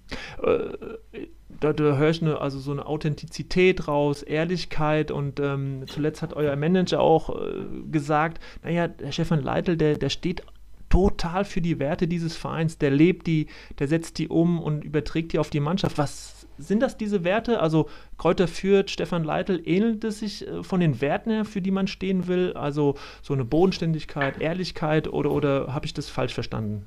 [0.42, 1.26] Äh,
[1.60, 6.34] da, da höre ich eine, also so eine Authentizität raus, Ehrlichkeit und ähm, zuletzt hat
[6.34, 10.42] euer Manager auch äh, gesagt, naja, der Stefan Leitl, der, der steht
[10.88, 13.46] total für die Werte dieses Vereins, der lebt die,
[13.78, 15.96] der setzt die um und überträgt die auf die Mannschaft.
[15.96, 17.60] Was sind das diese Werte?
[17.60, 21.70] Also Kräuter Fürth, Stefan Leitl, ähnelt es sich äh, von den Werten her, für die
[21.70, 22.52] man stehen will?
[22.54, 26.86] Also so eine Bodenständigkeit, Ehrlichkeit oder, oder habe ich das falsch verstanden?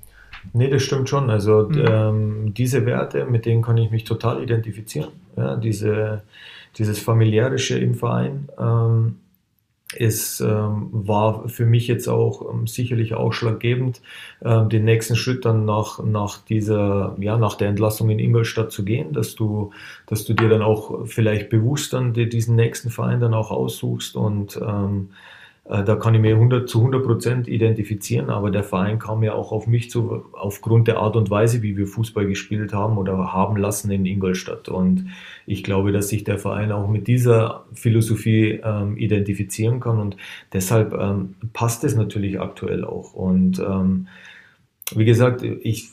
[0.54, 1.30] Nee, das stimmt schon.
[1.30, 1.86] Also mhm.
[1.88, 5.10] ähm, diese Werte, mit denen kann ich mich total identifizieren.
[5.36, 6.24] Ja, diese,
[6.78, 8.50] dieses familiärische im Verein.
[8.60, 9.18] Ähm,
[10.00, 14.02] es ähm, war für mich jetzt auch ähm, sicherlich ausschlaggebend,
[14.44, 18.84] ähm, den nächsten Schritt dann nach, nach dieser, ja, nach der Entlassung in Ingolstadt zu
[18.86, 19.72] gehen, dass du,
[20.08, 24.58] dass du dir dann auch vielleicht bewusst dann diesen nächsten Verein dann auch aussuchst und
[24.62, 25.14] ähm, äh,
[25.68, 29.52] da kann ich mir 100 zu 100 Prozent identifizieren, aber der Verein kam ja auch
[29.52, 33.58] auf mich zu, aufgrund der Art und Weise, wie wir Fußball gespielt haben oder haben
[33.58, 34.70] lassen in Ingolstadt.
[34.70, 35.08] Und
[35.48, 40.18] ich glaube, dass sich der Verein auch mit dieser Philosophie ähm, identifizieren kann und
[40.54, 43.16] deshalb ähm, passt es natürlich aktuell auch.
[43.16, 44.08] Und ähm,
[44.94, 45.90] wie gesagt, ich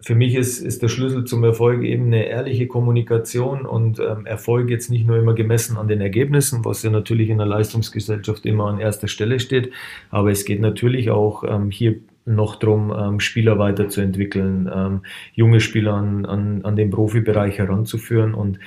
[0.00, 4.70] für mich ist, ist der Schlüssel zum Erfolg eben eine ehrliche Kommunikation und ähm, Erfolg
[4.70, 8.66] jetzt nicht nur immer gemessen an den Ergebnissen, was ja natürlich in der Leistungsgesellschaft immer
[8.66, 9.72] an erster Stelle steht,
[10.10, 11.96] aber es geht natürlich auch ähm, hier
[12.28, 15.00] noch darum, ähm, Spieler weiterzuentwickeln, ähm,
[15.32, 18.34] junge Spieler an, an, an den Profibereich heranzuführen.
[18.34, 18.58] Und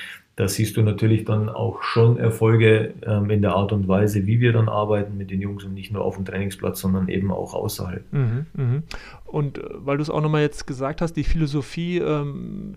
[0.42, 4.40] da siehst du natürlich dann auch schon Erfolge ähm, in der Art und Weise, wie
[4.40, 7.54] wir dann arbeiten mit den Jungs und nicht nur auf dem Trainingsplatz, sondern eben auch
[7.54, 8.12] außerhalb.
[8.12, 8.82] Mhm, mh.
[9.26, 12.74] Und äh, weil du es auch nochmal jetzt gesagt hast, die Philosophie ähm,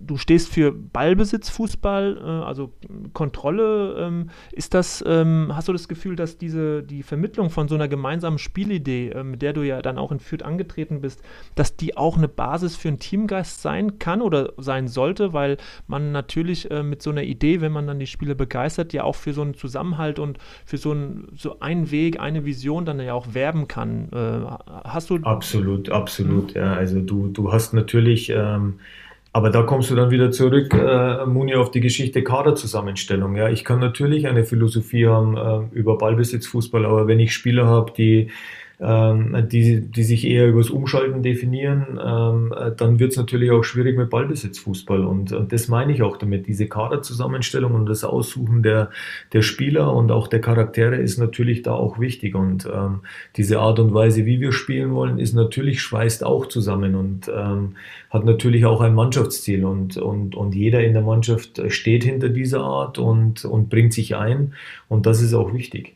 [0.00, 2.72] du stehst für Ballbesitzfußball, äh, also
[3.12, 3.96] Kontrolle.
[3.98, 7.88] Ähm, ist das, ähm, hast du das Gefühl, dass diese, die Vermittlung von so einer
[7.88, 11.22] gemeinsamen Spielidee, äh, mit der du ja dann auch in Fürth angetreten bist,
[11.54, 16.12] dass die auch eine Basis für einen Teamgeist sein kann oder sein sollte, weil man
[16.12, 19.32] natürlich äh, mit so einer Idee, wenn man dann die Spiele begeistert, ja auch für
[19.32, 23.34] so einen Zusammenhalt und für so, ein, so einen Weg, eine Vision dann ja auch
[23.34, 24.08] werben kann.
[24.12, 24.40] Äh,
[24.84, 25.16] hast du.
[25.22, 26.60] Absolut, absolut, mhm.
[26.60, 26.74] ja.
[26.74, 28.30] Also du, du hast natürlich.
[28.30, 28.74] Ähm,
[29.34, 33.34] aber da kommst du dann wieder zurück, äh, Muni, auf die Geschichte Kaderzusammenstellung.
[33.34, 37.92] Ja, ich kann natürlich eine Philosophie haben äh, über Ballbesitzfußball, aber wenn ich Spieler habe,
[37.92, 38.30] die
[38.80, 43.62] ähm, die, die sich eher übers Umschalten definieren, ähm, äh, dann wird es natürlich auch
[43.62, 45.04] schwierig mit Ballbesitzfußball.
[45.04, 46.46] Und, und das meine ich auch damit.
[46.46, 48.90] Diese Kaderzusammenstellung und das Aussuchen der,
[49.32, 52.34] der Spieler und auch der Charaktere ist natürlich da auch wichtig.
[52.34, 53.00] Und ähm,
[53.36, 57.76] diese Art und Weise, wie wir spielen wollen, ist natürlich, schweißt auch zusammen und ähm,
[58.10, 59.64] hat natürlich auch ein Mannschaftsziel.
[59.64, 64.16] Und, und, und jeder in der Mannschaft steht hinter dieser Art und, und bringt sich
[64.16, 64.54] ein.
[64.88, 65.94] Und das ist auch wichtig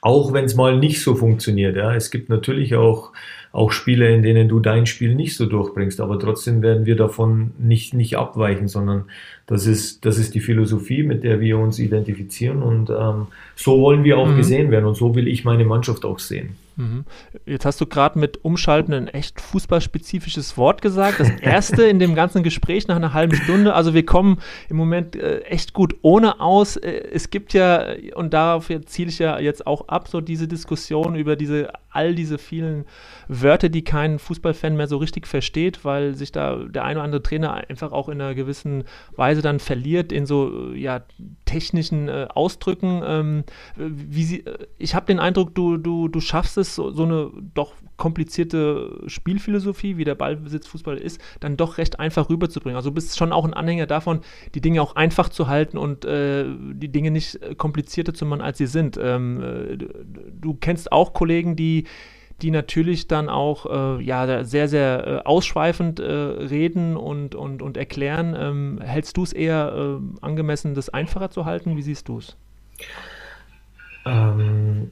[0.00, 1.76] auch wenn es mal nicht so funktioniert.
[1.76, 1.94] Ja.
[1.94, 3.12] Es gibt natürlich auch
[3.52, 6.00] auch Spiele, in denen du dein Spiel nicht so durchbringst.
[6.00, 9.04] Aber trotzdem werden wir davon nicht, nicht abweichen, sondern
[9.46, 12.62] das ist, das ist die Philosophie, mit der wir uns identifizieren.
[12.62, 14.36] Und ähm, so wollen wir auch mhm.
[14.36, 14.84] gesehen werden.
[14.84, 16.56] Und so will ich meine Mannschaft auch sehen.
[16.78, 17.04] Mhm.
[17.44, 21.18] Jetzt hast du gerade mit Umschalten ein echt fußballspezifisches Wort gesagt.
[21.18, 23.74] Das erste in dem ganzen Gespräch nach einer halben Stunde.
[23.74, 24.38] Also wir kommen
[24.68, 26.76] im Moment äh, echt gut ohne aus.
[26.76, 31.16] Äh, es gibt ja, und darauf ziele ich ja jetzt auch ab, so diese Diskussion
[31.16, 32.84] über diese all diese vielen
[33.26, 37.22] Wörter, die kein Fußballfan mehr so richtig versteht, weil sich da der eine oder andere
[37.22, 38.84] Trainer einfach auch in einer gewissen
[39.16, 41.02] Weise dann verliert in so ja,
[41.48, 43.02] technischen äh, Ausdrücken.
[43.04, 43.44] Ähm,
[43.76, 47.30] wie sie, äh, ich habe den Eindruck, du, du, du schaffst es, so, so eine
[47.54, 52.76] doch komplizierte Spielphilosophie, wie der Ballbesitzfußball ist, dann doch recht einfach rüberzubringen.
[52.76, 54.20] Also du bist schon auch ein Anhänger davon,
[54.54, 58.58] die Dinge auch einfach zu halten und äh, die Dinge nicht komplizierter zu machen, als
[58.58, 58.98] sie sind.
[59.02, 59.78] Ähm, äh,
[60.40, 61.84] du kennst auch Kollegen, die
[62.42, 67.76] die natürlich dann auch äh, ja, sehr, sehr äh, ausschweifend äh, reden und, und, und
[67.76, 68.36] erklären.
[68.38, 71.76] Ähm, hältst du es eher äh, angemessen, das einfacher zu halten?
[71.76, 72.36] Wie siehst du es?
[74.06, 74.90] Ähm,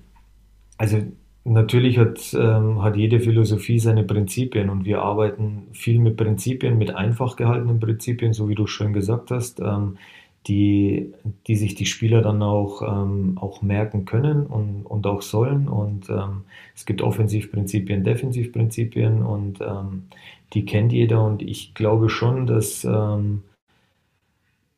[0.76, 1.02] also
[1.44, 6.94] natürlich hat, ähm, hat jede Philosophie seine Prinzipien und wir arbeiten viel mit Prinzipien, mit
[6.94, 9.60] einfach gehaltenen Prinzipien, so wie du schön gesagt hast.
[9.60, 9.98] Ähm,
[10.46, 11.12] die,
[11.46, 15.68] die sich die Spieler dann auch, ähm, auch merken können und, und auch sollen.
[15.68, 20.04] Und ähm, es gibt Offensivprinzipien, Defensivprinzipien und ähm,
[20.52, 21.24] die kennt jeder.
[21.24, 23.42] Und ich glaube schon, dass, ähm,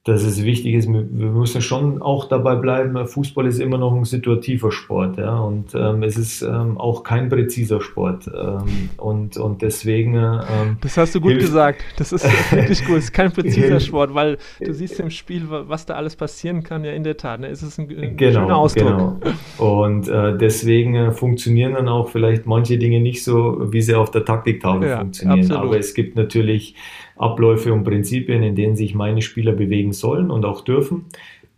[0.08, 4.04] dass es wichtig ist, wir müssen schon auch dabei bleiben, Fußball ist immer noch ein
[4.04, 9.60] situativer Sport, ja, und ähm, es ist ähm, auch kein präziser Sport ähm, und, und
[9.60, 10.14] deswegen...
[10.14, 14.14] Ähm, das hast du gut gesagt, das ist wirklich gut, es ist kein präziser Sport,
[14.14, 17.48] weil du siehst im Spiel, was da alles passieren kann, ja in der Tat, ne?
[17.48, 19.20] es ist ein, ein genau, schöner Ausdruck.
[19.20, 19.20] Genau.
[19.58, 24.10] Und äh, deswegen äh, funktionieren dann auch vielleicht manche Dinge nicht so, wie sie auf
[24.10, 25.62] der Taktiktafel ja, funktionieren, absolut.
[25.62, 26.74] aber es gibt natürlich
[27.18, 31.06] Abläufe und Prinzipien, in denen sich meine Spieler bewegen sollen und auch dürfen.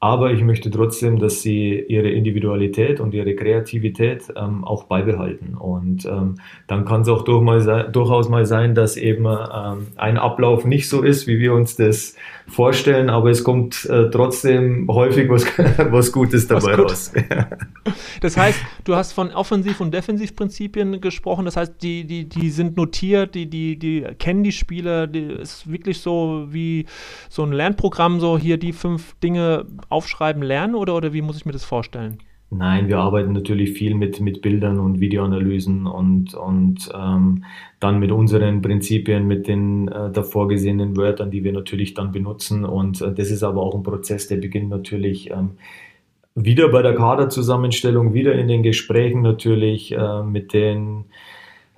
[0.03, 5.55] Aber ich möchte trotzdem, dass sie ihre Individualität und ihre Kreativität ähm, auch beibehalten.
[5.55, 10.16] Und ähm, dann kann es auch durch mal durchaus mal sein, dass eben ähm, ein
[10.16, 12.16] Ablauf nicht so ist, wie wir uns das
[12.51, 15.45] vorstellen, aber es kommt äh, trotzdem häufig was,
[15.93, 16.91] was Gutes dabei was gut.
[16.91, 17.13] raus.
[18.21, 22.77] das heißt, du hast von Offensiv- und Defensivprinzipien gesprochen, das heißt, die, die, die sind
[22.77, 26.87] notiert, die, die, die kennen die Spieler, die ist wirklich so wie
[27.29, 31.47] so ein Lernprogramm, so hier die fünf Dinge aufschreiben lernen oder, oder wie muss ich
[31.47, 32.19] mir das vorstellen?
[32.53, 37.45] Nein, wir arbeiten natürlich viel mit, mit Bildern und Videoanalysen und, und ähm,
[37.79, 42.65] dann mit unseren Prinzipien, mit den äh, davor gesehenen Wörtern, die wir natürlich dann benutzen.
[42.65, 45.53] Und äh, das ist aber auch ein Prozess, der beginnt natürlich ähm,
[46.35, 51.05] wieder bei der Kaderzusammenstellung, wieder in den Gesprächen natürlich äh, mit den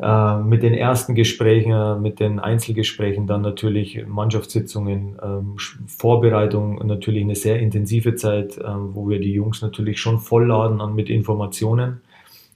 [0.02, 7.22] äh, mit den ersten Gesprächen, äh, mit den Einzelgesprächen, dann natürlich Mannschaftssitzungen, ähm, Vorbereitung, natürlich
[7.22, 12.00] eine sehr intensive Zeit, äh, wo wir die Jungs natürlich schon vollladen an mit Informationen.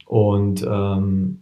[0.07, 1.39] Und ähm,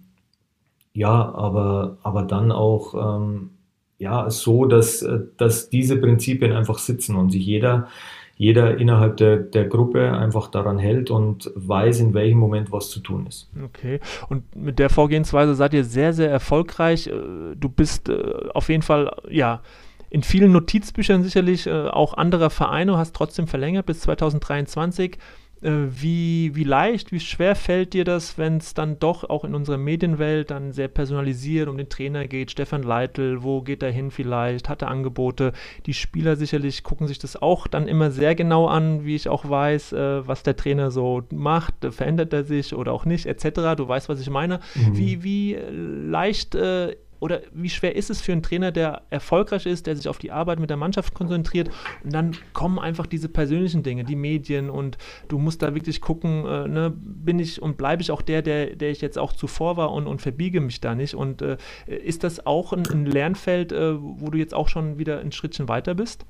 [0.93, 3.51] ja, aber, aber dann auch ähm,
[3.99, 5.07] ja, so, dass,
[5.39, 7.89] dass diese Prinzipien einfach sitzen und sich jeder
[8.37, 13.01] jeder innerhalb der, der Gruppe einfach daran hält und weiß, in welchem Moment was zu
[13.01, 13.49] tun ist.
[13.65, 17.07] Okay, und mit der Vorgehensweise seid ihr sehr, sehr erfolgreich.
[17.07, 19.63] Äh, du bist äh, auf jeden Fall, ja,
[20.11, 25.19] in vielen Notizbüchern sicherlich äh, auch anderer Vereine, hast trotzdem verlängert bis 2023.
[25.65, 29.55] Äh, wie, wie leicht, wie schwer fällt dir das, wenn es dann doch auch in
[29.55, 32.51] unserer Medienwelt dann sehr personalisiert um den Trainer geht?
[32.51, 34.69] Stefan Leitl, wo geht er hin vielleicht?
[34.69, 35.53] Hat er Angebote?
[35.87, 39.49] Die Spieler sicherlich gucken sich das auch dann immer sehr genau an, wie ich auch
[39.49, 41.75] weiß, äh, was der Trainer so macht.
[41.91, 43.75] Verändert er sich oder auch nicht, etc.
[43.77, 44.61] Du weißt, was ich meine.
[44.75, 44.97] Mhm.
[44.99, 49.87] Wie, wie leicht äh, oder wie schwer ist es für einen Trainer, der erfolgreich ist,
[49.87, 51.71] der sich auf die Arbeit mit der Mannschaft konzentriert?
[52.03, 54.99] Und dann kommen einfach diese persönlichen Dinge, die Medien und
[55.29, 58.77] du musst da wirklich gucken, äh, ne, bin ich und bleibe ich auch der, der,
[58.77, 61.15] der ich jetzt auch zuvor war und, und verbiege mich da nicht?
[61.15, 65.21] Und äh, ist das auch ein, ein Lernfeld, äh, wo du jetzt auch schon wieder
[65.21, 66.25] ein Schrittchen weiter bist?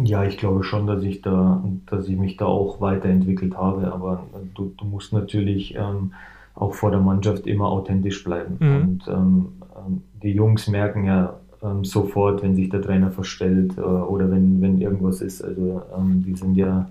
[0.00, 4.26] Ja, ich glaube schon, dass ich da, dass ich mich da auch weiterentwickelt habe, aber
[4.54, 6.12] du, du musst natürlich ähm,
[6.54, 8.56] auch vor der Mannschaft immer authentisch bleiben.
[8.60, 8.76] Mhm.
[8.76, 9.46] Und ähm,
[9.76, 14.60] ähm, die Jungs merken ja ähm, sofort, wenn sich der Trainer verstellt äh, oder wenn,
[14.60, 15.42] wenn irgendwas ist.
[15.42, 16.88] Also ähm, die sind ja,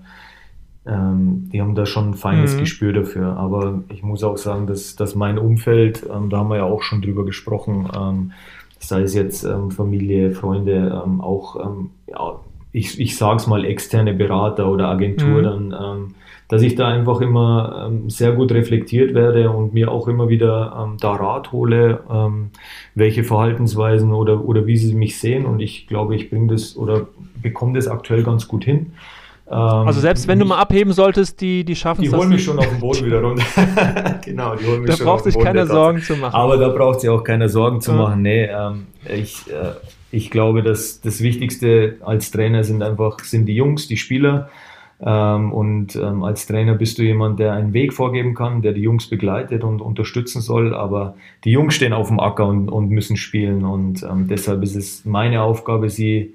[0.86, 2.60] ähm, die haben da schon ein feines mhm.
[2.60, 3.36] Gespür dafür.
[3.36, 6.82] Aber ich muss auch sagen, dass, dass mein Umfeld, ähm, da haben wir ja auch
[6.82, 8.32] schon drüber gesprochen,
[8.78, 12.40] sei es jetzt Familie, Freunde, auch, ja,
[12.70, 15.70] ich, ich sage es mal, externe Berater oder Agentur mhm.
[15.70, 16.14] dann
[16.48, 20.76] dass ich da einfach immer ähm, sehr gut reflektiert werde und mir auch immer wieder
[20.78, 22.50] ähm, da Rat hole, ähm,
[22.94, 25.46] welche Verhaltensweisen oder, oder wie sie mich sehen.
[25.46, 27.06] Und ich glaube, ich bringe das oder
[27.40, 28.92] bekomme das aktuell ganz gut hin.
[29.46, 32.10] Ähm, also selbst wenn du mal abheben solltillst, die, die schaffen es.
[32.10, 33.44] Die holen mich schon auf den Boden wieder runter.
[34.24, 36.34] genau, die holen mich da schon braucht sich keiner Sorgen zu machen.
[36.34, 37.96] Aber da braucht sich auch keiner Sorgen zu ja.
[37.96, 38.22] machen.
[38.22, 39.72] Nee, ähm, ich, äh,
[40.10, 44.48] ich glaube, dass das Wichtigste als Trainer sind einfach sind die Jungs, die Spieler.
[45.00, 48.82] Ähm, und ähm, als Trainer bist du jemand, der einen Weg vorgeben kann, der die
[48.82, 50.74] Jungs begleitet und unterstützen soll.
[50.74, 53.64] Aber die Jungs stehen auf dem Acker und, und müssen spielen.
[53.64, 56.34] Und ähm, deshalb ist es meine Aufgabe, sie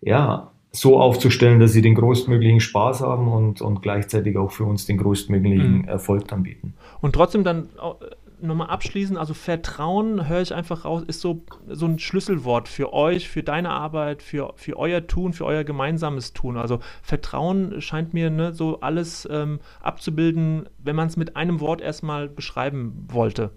[0.00, 4.86] ja, so aufzustellen, dass sie den größtmöglichen Spaß haben und, und gleichzeitig auch für uns
[4.86, 5.84] den größtmöglichen mhm.
[5.88, 6.74] Erfolg dann bieten.
[7.00, 7.68] Und trotzdem dann
[8.46, 13.28] nochmal abschließen, also Vertrauen, höre ich einfach raus, ist so, so ein Schlüsselwort für euch,
[13.28, 16.56] für deine Arbeit, für, für euer Tun, für euer gemeinsames Tun.
[16.56, 21.80] Also Vertrauen scheint mir ne, so alles ähm, abzubilden, wenn man es mit einem Wort
[21.80, 23.50] erstmal beschreiben wollte.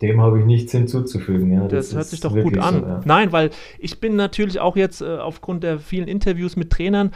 [0.00, 1.52] Dem habe ich nichts hinzuzufügen.
[1.52, 2.74] Ja, das, das hört sich doch gut an.
[2.80, 3.00] So, ja.
[3.04, 3.50] Nein, weil
[3.80, 7.10] ich bin natürlich auch jetzt äh, aufgrund der vielen Interviews mit Trainern,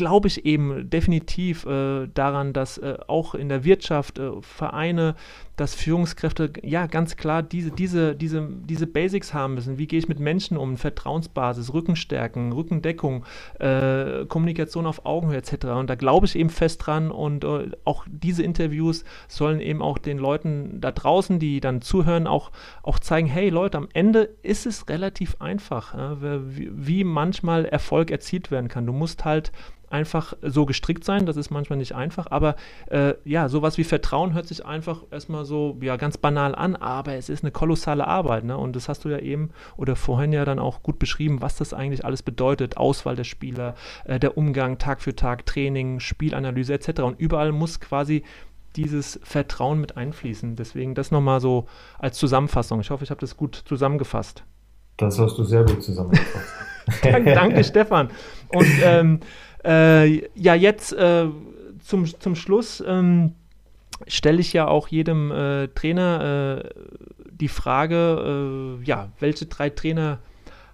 [0.00, 5.14] glaube ich eben definitiv äh, daran, dass äh, auch in der Wirtschaft äh, Vereine,
[5.56, 9.76] dass Führungskräfte ja ganz klar diese, diese, diese, diese Basics haben müssen.
[9.76, 10.78] Wie gehe ich mit Menschen um?
[10.78, 13.26] Vertrauensbasis, Rückenstärken, Rückendeckung,
[13.58, 15.66] äh, Kommunikation auf Augenhöhe etc.
[15.66, 19.98] Und da glaube ich eben fest dran und äh, auch diese Interviews sollen eben auch
[19.98, 24.64] den Leuten da draußen, die dann zuhören, auch, auch zeigen, hey Leute, am Ende ist
[24.64, 28.86] es relativ einfach, wie, wie manchmal Erfolg erzielt werden kann.
[28.86, 29.52] Du musst halt
[29.90, 31.26] einfach so gestrickt sein.
[31.26, 35.44] Das ist manchmal nicht einfach, aber äh, ja, sowas wie Vertrauen hört sich einfach erstmal
[35.44, 38.56] so ja ganz banal an, aber es ist eine kolossale Arbeit, ne?
[38.56, 41.74] Und das hast du ja eben oder vorhin ja dann auch gut beschrieben, was das
[41.74, 43.74] eigentlich alles bedeutet: Auswahl der Spieler,
[44.04, 47.00] äh, der Umgang Tag für Tag, Training, Spielanalyse etc.
[47.00, 48.22] Und überall muss quasi
[48.76, 50.54] dieses Vertrauen mit einfließen.
[50.54, 51.66] Deswegen das nochmal so
[51.98, 52.80] als Zusammenfassung.
[52.80, 54.44] Ich hoffe, ich habe das gut zusammengefasst.
[54.96, 56.54] Das hast du sehr gut zusammengefasst.
[57.02, 58.10] danke, Stefan.
[58.48, 59.20] Und ähm,
[59.64, 61.26] äh, ja, jetzt äh,
[61.82, 63.34] zum, zum Schluss ähm,
[64.06, 66.68] stelle ich ja auch jedem äh, Trainer äh,
[67.32, 70.18] die Frage, äh, ja, welche drei Trainer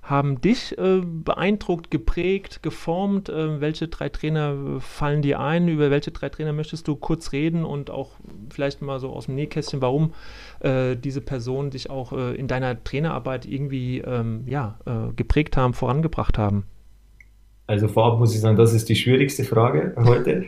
[0.03, 3.29] haben dich äh, beeindruckt, geprägt, geformt?
[3.29, 5.67] welche drei Trainer fallen dir ein?
[5.67, 8.13] Über welche drei Trainer möchtest du kurz reden und auch
[8.51, 10.15] vielleicht mal so aus dem Nähkästchen, warum
[10.63, 14.79] diese Personen dich auch in deiner Trainerarbeit irgendwie ähm, ja,
[15.17, 16.67] geprägt haben, vorangebracht haben?
[17.69, 20.45] Also vorab muss ich sagen, das ist die schwierigste Frage heute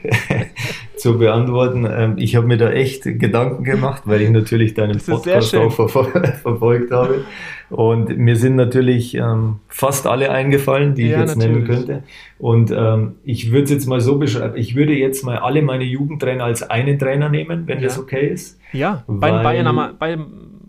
[0.97, 1.85] zu beantworten.
[1.91, 5.89] Ähm, ich habe mir da echt Gedanken gemacht, weil ich natürlich deinen Podcast auch ver
[5.89, 7.25] verfolgt habe.
[7.71, 11.57] Und mir sind natürlich ähm, fast alle eingefallen, die ja, ich jetzt natürlich.
[11.57, 12.03] nennen könnte.
[12.39, 15.85] Und ähm, ich würde es jetzt mal so beschreiben, ich würde jetzt mal alle meine
[15.85, 17.85] Jugendtrainer als einen Trainer nehmen, wenn ja.
[17.85, 18.61] das okay ist.
[18.73, 20.17] Ja, bei Bayern, bei,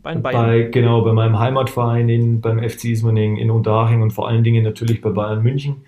[0.01, 0.45] bei Bayern.
[0.47, 4.63] Bei, genau, bei meinem Heimatverein, in, beim FC Ismaning in Unterhaching und vor allen Dingen
[4.63, 5.83] natürlich bei Bayern München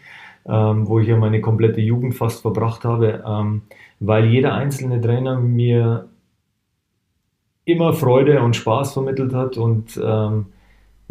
[0.48, 3.64] ähm, wo ich ja meine komplette Jugend fast verbracht habe, ähm,
[4.00, 6.08] weil jeder einzelne Trainer mir
[7.66, 10.48] immer Freude und Spaß vermittelt hat und ähm,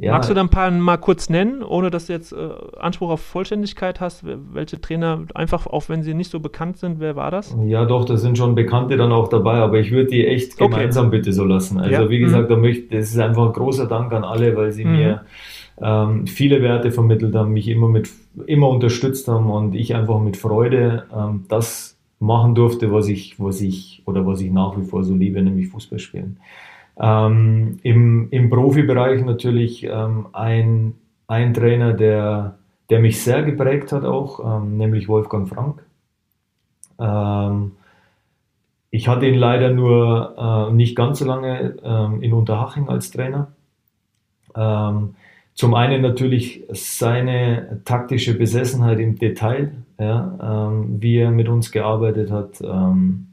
[0.03, 0.12] ja.
[0.12, 3.20] Magst du da ein paar mal kurz nennen, ohne dass du jetzt äh, Anspruch auf
[3.20, 4.24] Vollständigkeit hast?
[4.24, 7.55] Welche Trainer, einfach auch wenn sie nicht so bekannt sind, wer war das?
[7.66, 10.70] Ja, doch, da sind schon Bekannte dann auch dabei, aber ich würde die echt okay.
[10.70, 11.78] gemeinsam bitte so lassen.
[11.78, 12.09] Also, ja.
[12.09, 12.55] wie gesagt, mhm.
[12.55, 14.93] da möchte, das ist einfach ein großer Dank an alle, weil sie mhm.
[14.93, 15.20] mir
[15.81, 18.11] ähm, viele Werte vermittelt haben, mich immer mit
[18.47, 23.61] immer unterstützt haben und ich einfach mit Freude ähm, das machen durfte, was ich, was
[23.61, 26.39] ich oder was ich nach wie vor so liebe, nämlich Fußball spielen.
[26.99, 30.95] Ähm, im, Im Profibereich natürlich ähm, ein,
[31.26, 32.59] ein Trainer, der,
[32.91, 35.83] der mich sehr geprägt hat auch, ähm, nämlich Wolfgang Frank.
[36.99, 37.72] Ähm,
[38.91, 43.53] ich hatte ihn leider nur äh, nicht ganz so lange ähm, in Unterhaching als Trainer.
[45.61, 52.31] Zum einen natürlich seine taktische Besessenheit im Detail, ja, ähm, wie er mit uns gearbeitet
[52.31, 53.27] hat, ähm,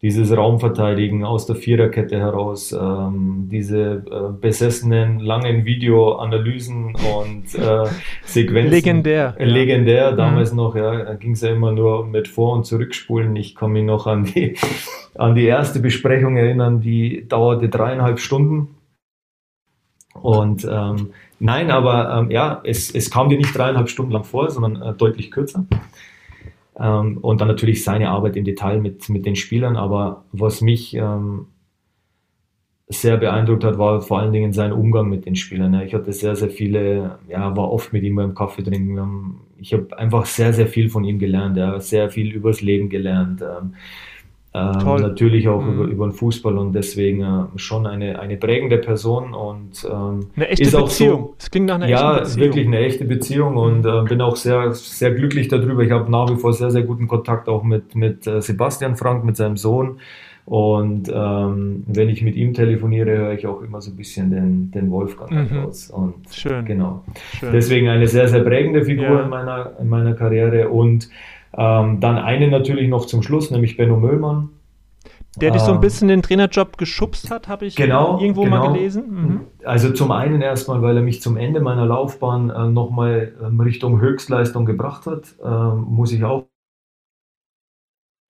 [0.00, 7.84] dieses Raumverteidigen aus der Viererkette heraus, ähm, diese äh, besessenen langen Videoanalysen und äh,
[8.24, 8.70] Sequenzen.
[8.70, 9.34] Legendär.
[9.36, 10.12] Äh, legendär, ja.
[10.12, 10.56] damals mhm.
[10.56, 13.36] noch, ja, da ging es ja immer nur mit Vor- und Zurückspulen.
[13.36, 14.56] Ich kann mich noch an die,
[15.16, 18.76] an die erste Besprechung erinnern, die dauerte dreieinhalb Stunden.
[20.14, 21.10] Und ähm,
[21.40, 24.94] Nein, aber ähm, ja, es, es kam dir nicht dreieinhalb Stunden lang vor, sondern äh,
[24.94, 25.66] deutlich kürzer.
[26.78, 29.76] Ähm, und dann natürlich seine Arbeit im Detail mit, mit den Spielern.
[29.76, 31.46] Aber was mich ähm,
[32.88, 35.74] sehr beeindruckt hat, war vor allen Dingen sein Umgang mit den Spielern.
[35.82, 39.40] Ich hatte sehr, sehr viele, ja, war oft mit ihm beim Kaffee trinken.
[39.58, 43.42] Ich habe einfach sehr, sehr viel von ihm gelernt, ja, sehr viel übers Leben gelernt.
[43.42, 43.74] Ähm,
[44.58, 45.72] Ähm, natürlich auch mhm.
[45.72, 50.48] über, über den Fußball und deswegen äh, schon eine, eine prägende Person und ähm, eine
[50.48, 51.20] echte ist auch Beziehung.
[51.20, 52.38] So, es klingt nach einer ja, echten Beziehung.
[52.38, 55.82] Ja, wirklich eine echte Beziehung und äh, bin auch sehr, sehr glücklich darüber.
[55.82, 59.24] Ich habe nach wie vor sehr, sehr guten Kontakt auch mit, mit äh, Sebastian Frank,
[59.24, 59.98] mit seinem Sohn.
[60.48, 64.70] Und ähm, wenn ich mit ihm telefoniere, höre ich auch immer so ein bisschen den,
[64.70, 65.58] den Wolfgang mhm.
[65.58, 65.90] raus.
[65.90, 66.64] Und Schön.
[66.64, 67.04] Genau.
[67.38, 67.52] Schön.
[67.52, 69.22] Deswegen eine sehr, sehr prägende Figur ja.
[69.24, 70.70] in, meiner, in meiner Karriere.
[70.70, 71.10] Und
[71.56, 74.50] ähm, dann eine natürlich noch zum Schluss, nämlich Benno Möllmann.
[75.40, 78.56] Der dich so ein ähm, bisschen den Trainerjob geschubst hat, habe ich genau, irgendwo genau.
[78.56, 79.04] mal gelesen.
[79.10, 79.40] Mhm.
[79.64, 84.00] Also zum einen erstmal, weil er mich zum Ende meiner Laufbahn äh, nochmal ähm, Richtung
[84.00, 86.46] Höchstleistung gebracht hat, ähm, muss ich auch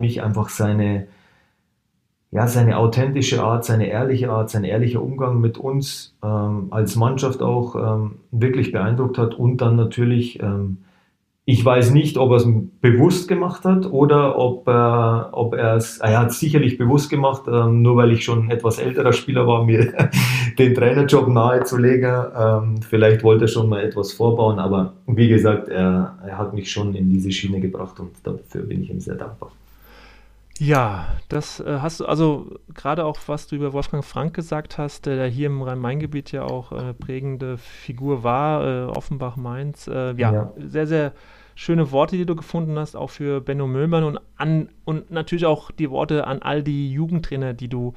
[0.00, 1.08] mich einfach seine,
[2.30, 7.42] ja, seine authentische Art, seine ehrliche Art, sein ehrlicher Umgang mit uns ähm, als Mannschaft
[7.42, 10.78] auch ähm, wirklich beeindruckt hat und dann natürlich ähm,
[11.50, 12.46] ich weiß nicht, ob er es
[12.82, 17.44] bewusst gemacht hat oder ob, er, ob er es, er hat es sicherlich bewusst gemacht,
[17.50, 19.94] ähm, nur weil ich schon etwas älterer Spieler war, mir
[20.58, 22.26] den Trainerjob nahezulegen.
[22.38, 26.70] Ähm, vielleicht wollte er schon mal etwas vorbauen, aber wie gesagt, er, er hat mich
[26.70, 29.50] schon in diese Schiene gebracht und dafür bin ich ihm sehr dankbar.
[30.58, 35.06] Ja, das äh, hast du, also gerade auch, was du über Wolfgang Frank gesagt hast,
[35.06, 39.86] der hier im Rhein-Main-Gebiet ja auch eine prägende Figur war, äh, Offenbach-Mainz.
[39.86, 41.12] Äh, ja, ja, sehr, sehr
[41.58, 45.72] schöne Worte, die du gefunden hast, auch für Benno Möllmann und, an, und natürlich auch
[45.72, 47.94] die Worte an all die Jugendtrainer, die du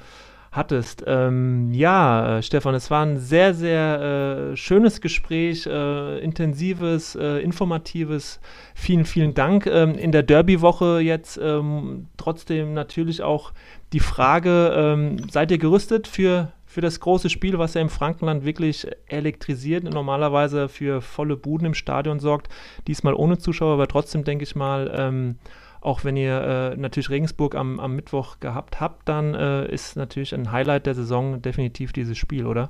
[0.52, 1.04] hattest.
[1.06, 7.38] Ähm, ja, äh, Stefan, es war ein sehr, sehr äh, schönes Gespräch, äh, intensives, äh,
[7.44, 8.40] informatives.
[8.74, 9.68] Vielen, vielen Dank.
[9.68, 13.54] Ähm, in der Derby-Woche jetzt ähm, trotzdem natürlich auch
[13.94, 18.46] die Frage, ähm, seid ihr gerüstet für für das große Spiel, was ja im Frankenland
[18.46, 22.48] wirklich elektrisiert, normalerweise für volle Buden im Stadion sorgt.
[22.88, 25.36] Diesmal ohne Zuschauer, aber trotzdem denke ich mal, ähm,
[25.82, 30.34] auch wenn ihr äh, natürlich Regensburg am, am Mittwoch gehabt habt, dann äh, ist natürlich
[30.34, 32.70] ein Highlight der Saison definitiv dieses Spiel, oder?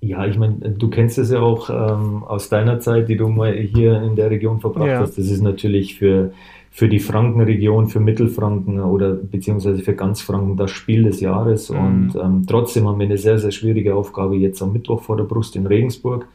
[0.00, 3.54] Ja, ich meine, du kennst es ja auch ähm, aus deiner Zeit, die du mal
[3.54, 5.00] hier in der Region verbracht ja.
[5.00, 5.18] hast.
[5.18, 6.32] Das ist natürlich für
[6.70, 11.70] für die Frankenregion, für Mittelfranken oder beziehungsweise für ganz Franken das Spiel des Jahres.
[11.70, 11.78] Mhm.
[11.78, 15.24] Und ähm, trotzdem haben wir eine sehr, sehr schwierige Aufgabe jetzt am Mittwoch vor der
[15.24, 16.28] Brust in Regensburg.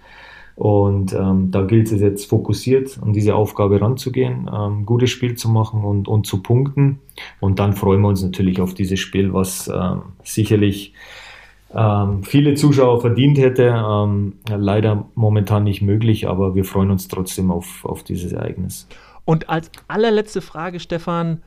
[0.56, 5.50] Und ähm, da gilt es jetzt fokussiert an diese Aufgabe ranzugehen, ähm, gutes Spiel zu
[5.50, 7.00] machen und, und zu punkten.
[7.40, 10.94] Und dann freuen wir uns natürlich auf dieses Spiel, was ähm, sicherlich
[11.74, 13.74] ähm, viele Zuschauer verdient hätte.
[13.76, 18.88] Ähm, leider momentan nicht möglich, aber wir freuen uns trotzdem auf, auf dieses Ereignis.
[19.26, 21.42] Und als allerletzte Frage, Stefan,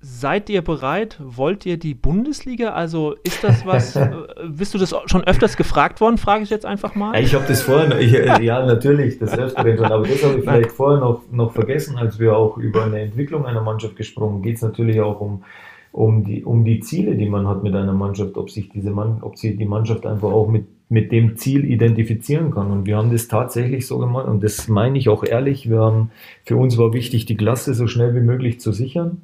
[0.00, 1.18] seid ihr bereit?
[1.22, 2.70] Wollt ihr die Bundesliga?
[2.70, 4.10] Also ist das was, äh,
[4.48, 7.20] bist du das schon öfters gefragt worden, frage ich jetzt einfach mal?
[7.20, 10.44] Ich habe das vorher, noch, ich, ja natürlich, das Öfteren schon, aber das habe ich
[10.44, 14.56] vielleicht vorher noch, noch vergessen, als wir auch über eine Entwicklung einer Mannschaft gesprochen, geht
[14.56, 15.44] es natürlich auch um,
[15.92, 19.18] um, die, um die Ziele, die man hat mit einer Mannschaft, ob sich diese Mann,
[19.22, 22.70] ob sich die Mannschaft einfach auch mit mit dem Ziel identifizieren kann.
[22.70, 25.70] Und wir haben das tatsächlich so gemacht und das meine ich auch ehrlich.
[25.70, 26.10] Wir haben,
[26.44, 29.22] für uns war wichtig, die Klasse so schnell wie möglich zu sichern.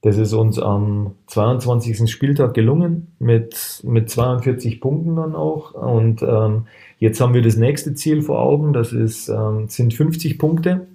[0.00, 2.10] Das ist uns am 22.
[2.10, 5.74] Spieltag gelungen mit, mit 42 Punkten dann auch.
[5.74, 6.66] Und ähm,
[6.98, 10.86] jetzt haben wir das nächste Ziel vor Augen, das ist, ähm, sind 50 Punkte.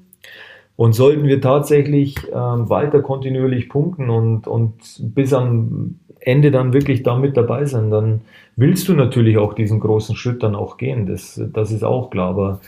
[0.75, 7.03] Und sollten wir tatsächlich ähm, weiter kontinuierlich punkten und, und bis am Ende dann wirklich
[7.03, 8.21] da mit dabei sein, dann
[8.55, 11.05] willst du natürlich auch diesen großen Schritt dann auch gehen.
[11.05, 12.61] Das, das ist auch klar, aber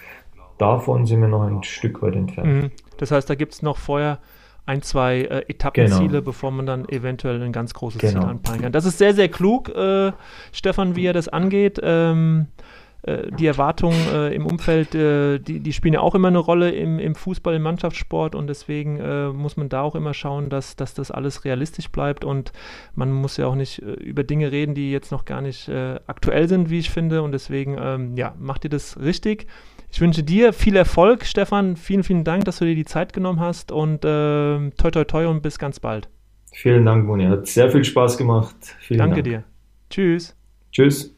[0.58, 2.48] davon sind wir noch ein Stück weit entfernt.
[2.48, 2.72] Mhm.
[2.98, 4.20] Das heißt, da gibt es noch vorher
[4.66, 6.22] ein, zwei äh, Etappenziele, genau.
[6.22, 8.22] bevor man dann eventuell ein ganz großes genau.
[8.22, 8.72] Ziel anpeilen kann.
[8.72, 10.12] Das ist sehr, sehr klug, äh,
[10.52, 11.80] Stefan, wie er das angeht.
[11.84, 16.38] Ähm, äh, die Erwartungen äh, im Umfeld, äh, die, die spielen ja auch immer eine
[16.38, 20.50] Rolle im, im Fußball, im Mannschaftssport und deswegen äh, muss man da auch immer schauen,
[20.50, 22.52] dass, dass das alles realistisch bleibt und
[22.94, 25.70] man muss ja auch nicht äh, über Dinge reden, die jetzt noch gar nicht
[26.08, 29.48] aktuell sind, wie ich finde und deswegen, ähm, ja, macht ihr das richtig.
[29.92, 31.76] Ich wünsche dir viel Erfolg, Stefan.
[31.76, 35.28] Vielen, vielen Dank, dass du dir die Zeit genommen hast und ähm, toi, toi, toi
[35.28, 36.10] und bis ganz bald.
[36.54, 37.26] Vielen Dank, Moni.
[37.26, 38.56] Hat sehr viel Spaß gemacht.
[38.80, 39.26] Vielen Danke Dank.
[39.26, 39.44] dir.
[39.90, 40.36] Tschüss.
[40.72, 41.16] Tschüss.